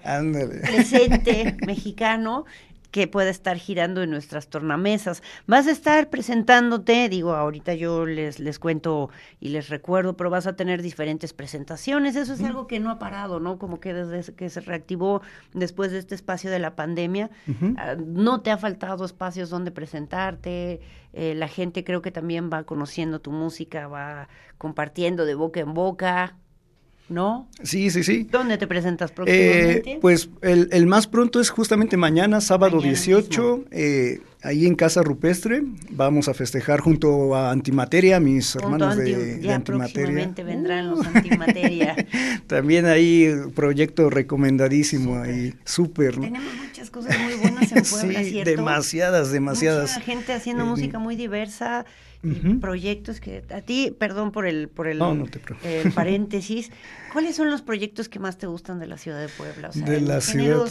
presente 0.62 1.56
mexicano 1.66 2.44
que 2.94 3.08
pueda 3.08 3.28
estar 3.28 3.56
girando 3.56 4.04
en 4.04 4.10
nuestras 4.10 4.46
tornamesas. 4.46 5.20
Vas 5.48 5.66
a 5.66 5.72
estar 5.72 6.10
presentándote, 6.10 7.08
digo, 7.08 7.34
ahorita 7.34 7.74
yo 7.74 8.06
les, 8.06 8.38
les 8.38 8.60
cuento 8.60 9.10
y 9.40 9.48
les 9.48 9.68
recuerdo, 9.68 10.16
pero 10.16 10.30
vas 10.30 10.46
a 10.46 10.54
tener 10.54 10.80
diferentes 10.80 11.32
presentaciones. 11.32 12.14
Eso 12.14 12.34
es 12.34 12.44
algo 12.44 12.68
que 12.68 12.78
no 12.78 12.92
ha 12.92 13.00
parado, 13.00 13.40
¿no? 13.40 13.58
Como 13.58 13.80
que 13.80 13.92
desde 13.92 14.32
que 14.34 14.48
se 14.48 14.60
reactivó 14.60 15.22
después 15.54 15.90
de 15.90 15.98
este 15.98 16.14
espacio 16.14 16.52
de 16.52 16.60
la 16.60 16.76
pandemia, 16.76 17.30
ah, 17.78 17.96
no 17.98 18.42
te 18.42 18.52
ha 18.52 18.58
faltado 18.58 19.04
espacios 19.04 19.50
donde 19.50 19.72
presentarte. 19.72 20.80
Eh, 21.14 21.34
la 21.34 21.48
gente 21.48 21.82
creo 21.82 22.00
que 22.00 22.12
también 22.12 22.48
va 22.48 22.62
conociendo 22.62 23.20
tu 23.20 23.32
música, 23.32 23.88
va 23.88 24.28
compartiendo 24.56 25.24
de 25.24 25.34
boca 25.34 25.58
en 25.58 25.74
boca. 25.74 26.36
¿No? 27.08 27.48
Sí, 27.62 27.90
sí, 27.90 28.02
sí. 28.02 28.26
¿Dónde 28.30 28.56
te 28.56 28.66
presentas 28.66 29.12
próximamente? 29.12 29.92
Eh, 29.92 29.98
pues 30.00 30.30
el, 30.40 30.68
el, 30.72 30.86
más 30.86 31.06
pronto 31.06 31.40
es 31.40 31.50
justamente 31.50 31.96
mañana, 31.96 32.40
sábado 32.40 32.80
18, 32.80 33.66
eh, 33.70 34.20
ahí 34.42 34.66
en 34.66 34.74
Casa 34.74 35.02
Rupestre. 35.02 35.62
Vamos 35.90 36.28
a 36.28 36.34
festejar 36.34 36.80
junto 36.80 37.34
a 37.34 37.50
Antimateria, 37.50 38.20
mis 38.20 38.56
hermanos 38.56 38.96
de, 38.96 39.40
ya 39.42 39.56
Antimateria. 39.56 40.32
vendrán 40.44 40.90
los 40.90 41.06
Antimateria. 41.06 41.94
También 42.46 42.86
ahí 42.86 43.30
proyecto 43.54 44.08
recomendadísimo, 44.08 45.18
ahí 45.18 45.54
súper. 45.64 46.18
Tenemos 46.18 46.54
muchas 46.54 46.90
cosas 46.90 47.18
muy 47.18 47.34
buenas 47.34 47.70
en 47.70 47.82
Puebla, 47.90 48.24
sí, 48.24 48.44
demasiadas, 48.44 49.30
demasiadas. 49.30 49.92
Mucha 49.92 50.00
gente 50.00 50.32
haciendo 50.32 50.64
música 50.64 50.98
muy 50.98 51.16
diversa 51.16 51.84
proyectos 52.60 53.20
que 53.20 53.44
a 53.50 53.60
ti, 53.60 53.94
perdón 53.98 54.32
por 54.32 54.46
el 54.46 54.68
por 54.68 54.86
el, 54.86 54.98
paréntesis, 55.94 56.70
¿cuáles 57.12 57.36
son 57.36 57.50
los 57.50 57.62
proyectos 57.62 58.08
que 58.08 58.18
más 58.18 58.38
te 58.38 58.46
gustan 58.46 58.78
de 58.78 58.86
la 58.86 58.98
ciudad 58.98 59.20
de 59.20 59.28
Puebla? 59.28 59.70
de 59.74 60.00
la 60.00 60.20
ciudad 60.20 60.68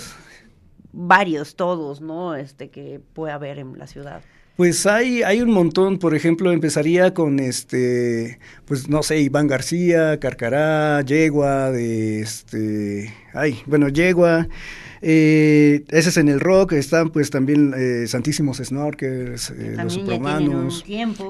varios, 0.93 1.55
todos, 1.55 1.99
¿no? 1.99 2.35
Este 2.35 2.69
que 2.69 3.01
puede 3.13 3.33
haber 3.33 3.59
en 3.59 3.77
la 3.77 3.87
ciudad. 3.87 4.21
Pues 4.55 4.85
hay, 4.85 5.23
hay 5.23 5.41
un 5.41 5.51
montón, 5.51 5.97
por 5.97 6.13
ejemplo, 6.13 6.51
empezaría 6.51 7.13
con 7.15 7.39
este, 7.39 8.39
pues 8.65 8.87
no 8.87 9.01
sé, 9.01 9.19
Iván 9.19 9.47
García, 9.47 10.19
Carcará, 10.19 11.01
Yegua, 11.01 11.71
de 11.71 12.21
este, 12.21 13.11
ay, 13.33 13.61
bueno, 13.65 13.89
Yegua, 13.89 14.47
eh, 15.05 15.83
ese 15.89 16.09
es 16.09 16.17
en 16.17 16.29
el 16.29 16.39
rock, 16.39 16.71
están 16.71 17.09
pues 17.09 17.29
también 17.29 17.73
eh, 17.75 18.07
Santísimos 18.07 18.59
Snorkers, 18.59 19.49
eh, 19.49 19.75
los 19.83 19.93
Supermanos. 19.93 20.85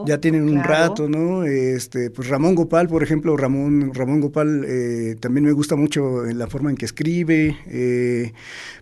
Ya 0.05 0.19
tienen 0.19 0.47
un, 0.47 0.63
rato, 0.63 1.09
¿no? 1.09 1.43
Este, 1.43 2.11
pues 2.11 2.27
Ramón 2.27 2.53
Gopal, 2.53 2.87
por 2.87 3.01
ejemplo, 3.01 3.35
Ramón, 3.35 3.91
Ramón 3.95 4.21
Gopal 4.21 4.63
eh, 4.67 5.15
también 5.19 5.45
me 5.45 5.53
gusta 5.53 5.75
mucho 5.75 6.27
en 6.27 6.37
la 6.37 6.45
forma 6.45 6.69
en 6.69 6.77
que 6.77 6.85
escribe. 6.85 7.57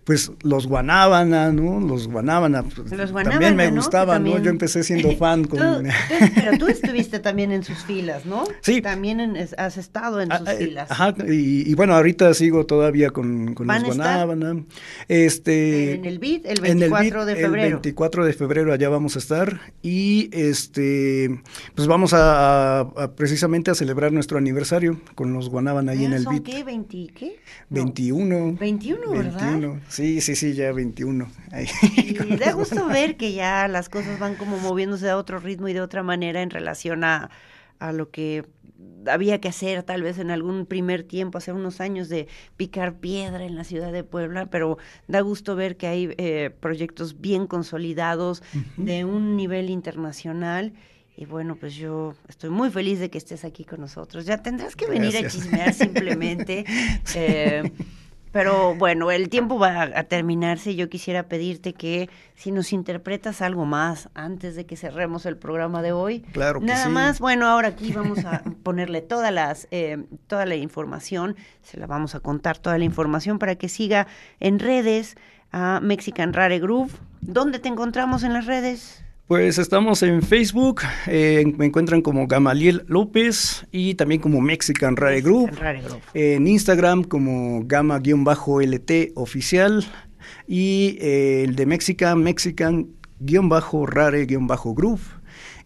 pues 0.04 0.30
los 0.42 0.66
Guanábana, 0.66 1.52
¿no? 1.52 1.80
Los 1.80 2.08
Guanábana, 2.08 2.62
pues, 2.62 2.90
también 3.24 3.56
me 3.56 3.70
gustaban, 3.70 4.24
¿no? 4.24 4.38
Yo 4.40 4.50
empecé 4.50 4.82
siendo 4.82 5.10
fan. 5.16 5.44
Con... 5.44 5.58
pero 6.34 6.58
tú 6.58 6.66
estuviste 6.68 7.18
también 7.18 7.50
en 7.50 7.64
sus 7.64 7.78
filas, 7.78 8.26
¿no? 8.26 8.44
Sí. 8.60 8.82
También 8.82 9.38
has 9.56 9.78
estado 9.78 10.20
en 10.20 10.30
ah, 10.32 10.38
sus 10.40 10.50
filas. 10.50 10.90
Ajá, 10.90 11.14
y, 11.26 11.74
bueno, 11.76 11.94
ahorita 11.94 12.34
sigo 12.34 12.66
todavía 12.66 13.08
con, 13.12 13.54
con 13.54 13.66
los 13.66 13.82
Guanábana. 13.84 14.64
Este, 15.08 15.94
en 15.94 16.04
el 16.04 16.18
BID, 16.18 16.46
el 16.46 16.60
24 16.60 17.26
de 17.26 17.36
febrero. 17.36 17.66
El 17.66 17.72
24 17.74 18.24
de 18.24 18.32
febrero 18.32 18.72
allá 18.72 18.88
vamos 18.88 19.16
a 19.16 19.18
estar 19.18 19.60
y 19.82 20.30
este 20.32 21.42
pues 21.74 21.88
vamos 21.88 22.12
a, 22.14 23.12
precisamente 23.16 23.70
a 23.70 23.74
celebrar 23.74 24.12
nuestro 24.12 24.38
aniversario 24.38 25.00
con 25.14 25.32
los 25.32 25.48
Guanaban 25.48 25.88
ahí 25.88 26.04
en 26.04 26.12
el 26.12 26.26
BID. 26.26 26.42
¿Qué? 26.42 26.64
¿20 26.64 27.12
qué? 27.12 27.40
21. 27.70 28.56
21, 28.58 29.10
¿verdad? 29.10 29.60
Sí, 29.88 30.20
sí, 30.20 30.36
sí, 30.36 30.54
ya 30.54 30.72
21. 30.72 31.28
Y 31.96 32.36
da 32.36 32.52
gusto 32.52 32.86
ver 32.88 33.16
que 33.16 33.32
ya 33.32 33.68
las 33.68 33.88
cosas 33.88 34.18
van 34.18 34.34
como 34.36 34.58
moviéndose 34.58 35.08
a 35.08 35.16
otro 35.16 35.38
ritmo 35.38 35.68
y 35.68 35.72
de 35.72 35.80
otra 35.80 36.02
manera 36.02 36.42
en 36.42 36.50
relación 36.50 37.04
a, 37.04 37.30
a 37.78 37.92
lo 37.92 38.10
que 38.10 38.44
había 39.06 39.40
que 39.40 39.48
hacer 39.48 39.82
tal 39.82 40.02
vez 40.02 40.18
en 40.18 40.30
algún 40.30 40.66
primer 40.66 41.02
tiempo, 41.02 41.38
hace 41.38 41.52
unos 41.52 41.80
años, 41.80 42.08
de 42.08 42.28
picar 42.56 42.94
piedra 42.98 43.44
en 43.44 43.56
la 43.56 43.64
ciudad 43.64 43.92
de 43.92 44.04
Puebla, 44.04 44.46
pero 44.46 44.78
da 45.08 45.20
gusto 45.20 45.56
ver 45.56 45.76
que 45.76 45.86
hay 45.86 46.14
eh, 46.18 46.50
proyectos 46.60 47.20
bien 47.20 47.46
consolidados 47.46 48.42
de 48.76 49.04
un 49.04 49.36
nivel 49.36 49.70
internacional 49.70 50.72
Y 51.16 51.26
bueno, 51.26 51.56
pues 51.56 51.74
yo 51.74 52.14
estoy 52.28 52.50
muy 52.50 52.70
feliz 52.70 52.98
de 52.98 53.10
que 53.10 53.18
estés 53.18 53.44
aquí 53.44 53.64
con 53.64 53.80
nosotros. 53.80 54.24
Ya 54.24 54.42
tendrás 54.42 54.76
que 54.76 54.86
venir 54.86 55.16
a 55.16 55.28
chismear 55.28 55.74
simplemente. 55.74 56.64
Eh, 57.14 57.70
pero 58.32 58.74
bueno, 58.74 59.10
el 59.10 59.28
tiempo 59.28 59.58
va 59.58 59.82
a, 59.82 60.04
terminarse. 60.04 60.74
Yo 60.74 60.88
quisiera 60.88 61.24
pedirte 61.24 61.74
que 61.74 62.08
si 62.34 62.50
nos 62.50 62.72
interpretas 62.72 63.42
algo 63.42 63.66
más 63.66 64.08
antes 64.14 64.56
de 64.56 64.64
que 64.66 64.76
cerremos 64.76 65.26
el 65.26 65.36
programa 65.36 65.82
de 65.82 65.92
hoy. 65.92 66.20
Claro 66.32 66.60
que 66.60 66.66
Nada 66.66 66.86
sí. 66.86 66.90
más, 66.90 67.20
bueno, 67.20 67.46
ahora 67.46 67.68
aquí 67.68 67.92
vamos 67.94 68.24
a 68.24 68.42
ponerle 68.62 69.02
todas 69.02 69.32
las, 69.32 69.68
eh, 69.70 70.04
toda 70.26 70.46
la 70.46 70.56
información, 70.56 71.36
se 71.62 71.78
la 71.78 71.86
vamos 71.86 72.14
a 72.14 72.20
contar 72.20 72.58
toda 72.58 72.78
la 72.78 72.84
información 72.84 73.38
para 73.38 73.54
que 73.56 73.68
siga 73.68 74.06
en 74.40 74.58
redes 74.58 75.16
a 75.52 75.80
Mexican 75.82 76.32
Rare 76.32 76.58
Groove. 76.58 76.92
¿Dónde 77.20 77.58
te 77.58 77.68
encontramos 77.68 78.24
en 78.24 78.32
las 78.32 78.46
redes? 78.46 79.01
Pues 79.32 79.56
estamos 79.56 80.02
en 80.02 80.20
Facebook, 80.20 80.82
eh, 81.06 81.42
me 81.56 81.64
encuentran 81.64 82.02
como 82.02 82.26
Gamaliel 82.26 82.84
López 82.86 83.66
y 83.72 83.94
también 83.94 84.20
como 84.20 84.42
Mexican 84.42 84.94
Rare 84.94 85.22
Group. 85.22 85.52
Rare. 85.58 85.80
En 86.12 86.46
Instagram 86.46 87.02
como 87.02 87.62
Gama-LT 87.64 89.12
oficial 89.14 89.86
y 90.46 90.98
eh, 91.00 91.44
el 91.44 91.56
de 91.56 91.64
Mexican, 91.64 92.22
Mexican-Rare-Groove. 92.22 95.21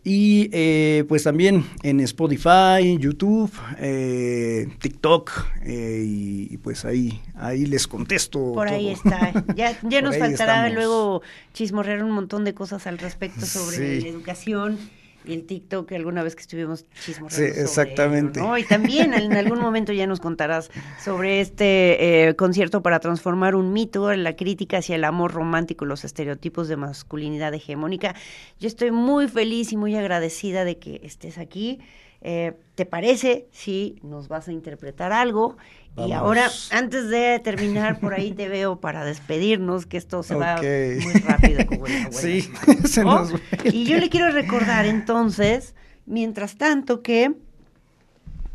Y 0.08 0.48
eh, 0.52 1.04
pues 1.08 1.24
también 1.24 1.64
en 1.82 1.98
Spotify, 1.98 2.96
YouTube, 2.96 3.50
eh, 3.80 4.68
TikTok 4.78 5.32
eh, 5.64 6.04
y, 6.06 6.46
y 6.54 6.56
pues 6.58 6.84
ahí, 6.84 7.20
ahí 7.34 7.66
les 7.66 7.88
contesto. 7.88 8.52
Por 8.52 8.68
ahí 8.68 8.90
está. 8.90 9.32
Ya, 9.56 9.76
ya 9.82 10.02
nos 10.02 10.16
faltará 10.16 10.68
estamos. 10.68 10.74
luego 10.74 11.22
chismorrear 11.54 12.04
un 12.04 12.12
montón 12.12 12.44
de 12.44 12.54
cosas 12.54 12.86
al 12.86 12.98
respecto 12.98 13.44
sobre 13.46 13.76
Sí. 13.98 14.02
la 14.02 14.08
educación 14.10 14.78
y 15.26 15.34
el 15.34 15.44
TikTok, 15.44 15.90
alguna 15.92 16.22
vez 16.22 16.34
que 16.34 16.42
estuvimos 16.42 16.84
chismorreando. 17.04 17.54
Sí, 17.54 17.60
exactamente. 17.60 18.40
ello, 18.40 18.48
¿no? 18.48 18.58
Y 18.58 18.64
también 18.64 19.12
en 19.14 19.32
algún 19.32 19.60
momento 19.60 19.92
ya 19.92 20.06
nos 20.06 20.20
contarás 20.20 20.70
sobre 21.02 21.40
este 21.40 22.28
eh, 22.28 22.36
concierto 22.36 22.82
para 22.82 23.00
transformar 23.00 23.54
un 23.54 23.72
mito, 23.72 24.12
la 24.14 24.36
crítica 24.36 24.78
hacia 24.78 24.96
el 24.96 25.04
amor 25.04 25.32
romántico 25.32 25.84
y 25.84 25.88
los 25.88 26.04
estereotipos 26.04 26.68
de 26.68 26.76
masculinidad 26.76 27.52
hegemónica. 27.54 28.14
Yo 28.60 28.68
estoy 28.68 28.90
muy 28.90 29.28
feliz 29.28 29.72
y 29.72 29.76
muy 29.76 29.96
agradecida 29.96 30.64
de 30.64 30.78
que 30.78 31.00
estés 31.02 31.38
aquí. 31.38 31.80
Eh, 32.22 32.54
¿Te 32.74 32.86
parece 32.86 33.46
si 33.52 33.98
nos 34.02 34.28
vas 34.28 34.48
a 34.48 34.52
interpretar 34.52 35.12
algo? 35.12 35.56
Y 35.96 36.12
ahora, 36.12 36.50
antes 36.72 37.08
de 37.08 37.40
terminar, 37.42 38.00
por 38.00 38.12
ahí 38.12 38.32
te 38.32 38.48
veo 38.48 38.80
para 38.80 39.04
despedirnos, 39.04 39.86
que 39.86 39.96
esto 39.96 40.22
se 40.22 40.34
va 40.34 40.56
muy 40.56 41.12
rápido. 41.24 41.66
como 41.66 41.86
la 41.86 41.94
abuela. 42.04 42.10
Sí, 42.12 42.50
se 42.84 43.02
¿no? 43.02 43.20
nos 43.20 43.34
va 43.34 43.38
Y 43.64 43.84
yo 43.84 43.98
le 43.98 44.10
quiero 44.10 44.30
recordar 44.30 44.84
entonces, 44.84 45.74
mientras 46.04 46.56
tanto, 46.56 47.02
que 47.02 47.32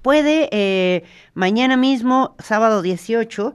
puede 0.01 0.49
eh, 0.51 1.03
mañana 1.33 1.77
mismo, 1.77 2.35
sábado 2.39 2.81
18, 2.81 3.53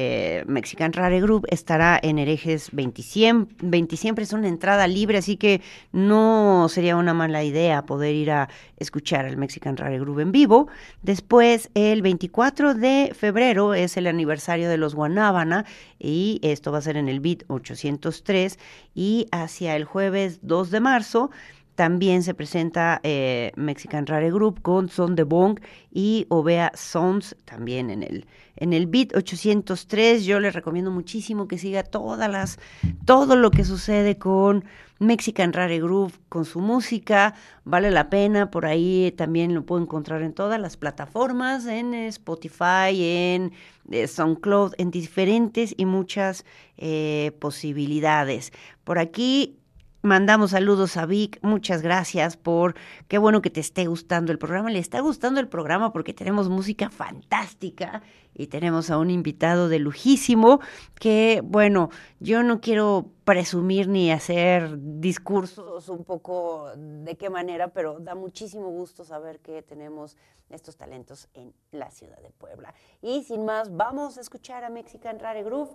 eh, 0.00 0.44
Mexican 0.46 0.92
Rare 0.92 1.20
Group 1.20 1.44
estará 1.50 1.98
en 2.00 2.20
Herejes 2.20 2.68
27, 2.70 3.56
20 3.62 3.96
siempre 3.96 4.22
es 4.22 4.32
una 4.32 4.46
entrada 4.46 4.86
libre, 4.86 5.18
así 5.18 5.36
que 5.36 5.60
no 5.90 6.68
sería 6.68 6.94
una 6.94 7.14
mala 7.14 7.42
idea 7.42 7.84
poder 7.84 8.14
ir 8.14 8.30
a 8.30 8.48
escuchar 8.76 9.26
al 9.26 9.36
Mexican 9.36 9.76
Rare 9.76 9.98
Group 9.98 10.20
en 10.20 10.30
vivo. 10.30 10.68
Después, 11.02 11.70
el 11.74 12.02
24 12.02 12.74
de 12.74 13.10
febrero 13.12 13.74
es 13.74 13.96
el 13.96 14.06
aniversario 14.06 14.68
de 14.68 14.76
los 14.76 14.94
Guanábana 14.94 15.64
y 15.98 16.38
esto 16.44 16.70
va 16.70 16.78
a 16.78 16.82
ser 16.82 16.96
en 16.96 17.08
el 17.08 17.18
BIT 17.18 17.42
803 17.48 18.56
y 18.94 19.26
hacia 19.32 19.74
el 19.74 19.84
jueves 19.84 20.38
2 20.42 20.70
de 20.70 20.78
marzo 20.78 21.32
también 21.78 22.24
se 22.24 22.34
presenta 22.34 22.98
eh, 23.04 23.52
Mexican 23.54 24.04
Rare 24.04 24.32
Group 24.32 24.62
con 24.62 24.88
Son 24.88 25.14
de 25.14 25.22
Bong 25.22 25.60
y 25.92 26.26
Ovea 26.28 26.72
Sounds 26.74 27.36
también 27.44 27.88
en 27.90 28.02
el 28.02 28.26
en 28.56 28.72
el 28.72 28.88
Beat 28.88 29.14
803. 29.14 30.24
Yo 30.24 30.40
les 30.40 30.54
recomiendo 30.54 30.90
muchísimo 30.90 31.46
que 31.46 31.56
siga 31.56 31.84
todas 31.84 32.28
las 32.28 32.58
todo 33.04 33.36
lo 33.36 33.52
que 33.52 33.62
sucede 33.62 34.18
con 34.18 34.64
Mexican 34.98 35.52
Rare 35.52 35.78
Group 35.78 36.14
con 36.28 36.44
su 36.44 36.58
música, 36.58 37.36
vale 37.62 37.92
la 37.92 38.10
pena, 38.10 38.50
por 38.50 38.66
ahí 38.66 39.14
también 39.16 39.54
lo 39.54 39.64
puedo 39.64 39.80
encontrar 39.80 40.22
en 40.22 40.32
todas 40.32 40.60
las 40.60 40.76
plataformas, 40.76 41.66
en 41.66 41.94
Spotify, 41.94 42.90
en 42.90 43.52
eh, 43.92 44.08
SoundCloud, 44.08 44.74
en 44.78 44.90
diferentes 44.90 45.76
y 45.76 45.86
muchas 45.86 46.44
eh, 46.76 47.30
posibilidades. 47.38 48.52
Por 48.82 48.98
aquí 48.98 49.60
Mandamos 50.02 50.52
saludos 50.52 50.96
a 50.96 51.06
Vic, 51.06 51.40
muchas 51.42 51.82
gracias 51.82 52.36
por, 52.36 52.76
qué 53.08 53.18
bueno 53.18 53.42
que 53.42 53.50
te 53.50 53.58
esté 53.58 53.86
gustando 53.86 54.30
el 54.30 54.38
programa, 54.38 54.70
le 54.70 54.78
está 54.78 55.00
gustando 55.00 55.40
el 55.40 55.48
programa 55.48 55.92
porque 55.92 56.14
tenemos 56.14 56.48
música 56.48 56.88
fantástica 56.88 58.02
y 58.32 58.46
tenemos 58.46 58.90
a 58.90 58.98
un 58.98 59.10
invitado 59.10 59.68
de 59.68 59.80
lujísimo 59.80 60.60
que, 61.00 61.40
bueno, 61.42 61.90
yo 62.20 62.44
no 62.44 62.60
quiero 62.60 63.10
presumir 63.24 63.88
ni 63.88 64.12
hacer 64.12 64.78
discursos 64.78 65.88
un 65.88 66.04
poco 66.04 66.70
de 66.76 67.16
qué 67.16 67.28
manera, 67.28 67.72
pero 67.72 67.98
da 67.98 68.14
muchísimo 68.14 68.68
gusto 68.70 69.02
saber 69.02 69.40
que 69.40 69.62
tenemos 69.62 70.16
estos 70.48 70.76
talentos 70.76 71.28
en 71.34 71.52
la 71.72 71.90
ciudad 71.90 72.22
de 72.22 72.30
Puebla. 72.30 72.72
Y 73.02 73.24
sin 73.24 73.44
más, 73.44 73.76
vamos 73.76 74.16
a 74.16 74.20
escuchar 74.20 74.62
a 74.62 74.70
Mexican 74.70 75.18
Rare 75.18 75.42
Groove 75.42 75.72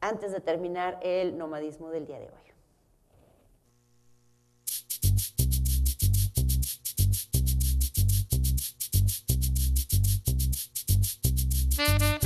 antes 0.00 0.30
de 0.30 0.38
terminar 0.38 1.00
el 1.02 1.36
nomadismo 1.36 1.90
del 1.90 2.06
día 2.06 2.20
de 2.20 2.26
hoy. 2.26 2.53
Thank 11.76 12.22
you. 12.22 12.23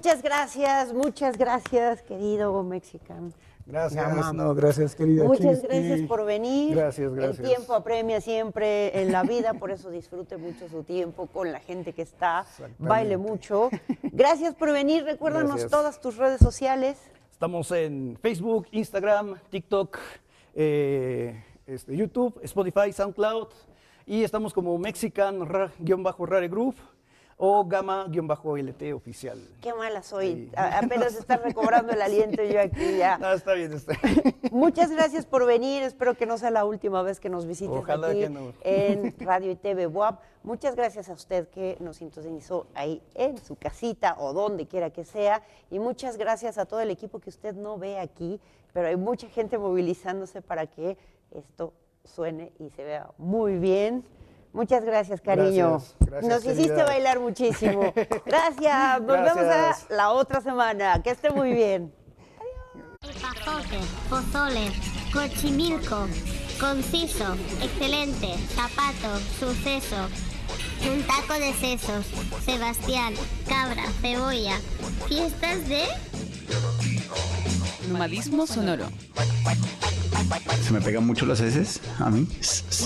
Muchas 0.00 0.22
gracias, 0.22 0.94
muchas 0.94 1.36
gracias, 1.36 2.00
querido 2.00 2.62
mexicano. 2.62 3.32
Gracias, 3.66 4.32
no, 4.32 4.54
gracias, 4.54 4.94
querida 4.94 5.24
Muchas 5.24 5.60
gracias 5.60 6.00
por 6.08 6.24
venir. 6.24 6.74
Gracias, 6.74 7.12
gracias. 7.12 7.40
El 7.40 7.54
tiempo 7.54 7.74
apremia 7.74 8.22
siempre 8.22 8.98
en 8.98 9.12
la 9.12 9.24
vida, 9.24 9.52
por 9.52 9.70
eso 9.70 9.90
disfrute 9.90 10.38
mucho 10.38 10.70
su 10.70 10.84
tiempo 10.84 11.26
con 11.26 11.52
la 11.52 11.60
gente 11.60 11.92
que 11.92 12.00
está. 12.00 12.46
Baile 12.78 13.18
mucho. 13.18 13.68
Gracias 14.04 14.54
por 14.54 14.72
venir. 14.72 15.04
Recuérdanos 15.04 15.50
Gracias. 15.50 15.70
todas 15.70 16.00
tus 16.00 16.16
redes 16.16 16.38
sociales. 16.40 16.96
Estamos 17.30 17.70
en 17.70 18.16
Facebook, 18.22 18.68
Instagram, 18.70 19.38
TikTok, 19.50 19.98
eh, 20.54 21.44
este, 21.66 21.94
YouTube, 21.94 22.40
Spotify, 22.42 22.90
SoundCloud 22.90 23.48
y 24.06 24.24
estamos 24.24 24.54
como 24.54 24.78
Mexican-Rare 24.78 26.48
Group 26.48 26.76
o 27.42 27.64
Gamma-LT 27.64 28.92
oficial. 28.94 29.38
Qué 29.62 29.72
mala 29.72 30.02
soy. 30.02 30.34
Sí. 30.34 30.50
A- 30.54 30.78
apenas 30.80 31.14
está 31.14 31.38
recobrando 31.38 31.90
el 31.92 32.02
aliento 32.02 32.42
yo 32.42 32.60
aquí 32.60 32.98
ya. 32.98 33.16
No, 33.18 33.32
está 33.32 33.54
bien, 33.54 33.72
está 33.72 33.94
Muchas 34.52 34.90
gracias 34.90 35.24
por 35.24 35.46
venir. 35.46 35.82
Espero 35.82 36.14
que 36.14 36.26
no 36.26 36.36
sea 36.36 36.50
la 36.50 36.66
última 36.66 37.00
vez 37.02 37.18
que 37.18 37.30
nos 37.30 37.46
visites 37.46 37.74
Ojalá 37.78 38.08
aquí 38.08 38.20
que 38.20 38.28
no. 38.28 38.52
en 38.62 39.14
Radio 39.20 39.50
y 39.50 39.56
TV 39.56 39.86
WAP. 39.86 40.20
Muchas 40.42 40.76
gracias 40.76 41.08
a 41.08 41.14
usted 41.14 41.48
que 41.48 41.78
nos 41.80 41.96
sintonizó 41.96 42.66
ahí 42.74 43.02
en 43.14 43.38
su 43.38 43.56
casita 43.56 44.16
o 44.18 44.34
donde 44.34 44.66
quiera 44.66 44.90
que 44.90 45.06
sea. 45.06 45.42
Y 45.70 45.78
muchas 45.78 46.18
gracias 46.18 46.58
a 46.58 46.66
todo 46.66 46.80
el 46.80 46.90
equipo 46.90 47.20
que 47.20 47.30
usted 47.30 47.54
no 47.54 47.78
ve 47.78 47.98
aquí, 47.98 48.38
pero 48.74 48.88
hay 48.88 48.96
mucha 48.96 49.28
gente 49.28 49.56
movilizándose 49.56 50.42
para 50.42 50.66
que 50.66 50.98
esto 51.30 51.72
suene 52.04 52.52
y 52.58 52.68
se 52.68 52.84
vea 52.84 53.08
muy 53.16 53.56
bien. 53.58 54.04
Muchas 54.52 54.84
gracias, 54.84 55.20
cariño. 55.20 55.70
Gracias, 55.70 55.96
gracias, 56.00 56.32
Nos 56.32 56.44
hiciste 56.44 56.82
bailar 56.82 57.20
muchísimo. 57.20 57.92
Gracias. 58.26 59.00
Nos 59.02 59.06
vemos 59.06 59.44
Gracias. 59.44 59.90
a 59.90 59.94
la 59.94 60.10
otra 60.10 60.40
semana. 60.40 61.00
Que 61.02 61.10
esté 61.10 61.30
muy 61.30 61.52
bien. 61.52 61.92
Epazote, 63.02 63.78
pozole, 64.10 64.72
cochimilco, 65.12 66.06
conciso, 66.60 67.34
excelente, 67.62 68.34
zapato, 68.54 69.18
suceso, 69.38 69.96
un 70.92 71.02
taco 71.04 71.32
de 71.32 71.54
sesos, 71.54 72.04
Sebastián, 72.44 73.14
cabra, 73.48 73.84
cebolla, 74.02 74.58
fiestas 75.08 75.66
de... 75.66 75.84
Nomadismo 77.88 78.46
sonoro. 78.46 78.84
Se 80.62 80.72
me 80.72 80.80
pegan 80.82 81.06
mucho 81.06 81.24
las 81.24 81.40
heces 81.40 81.80
a 81.98 82.10
mí. 82.10 82.28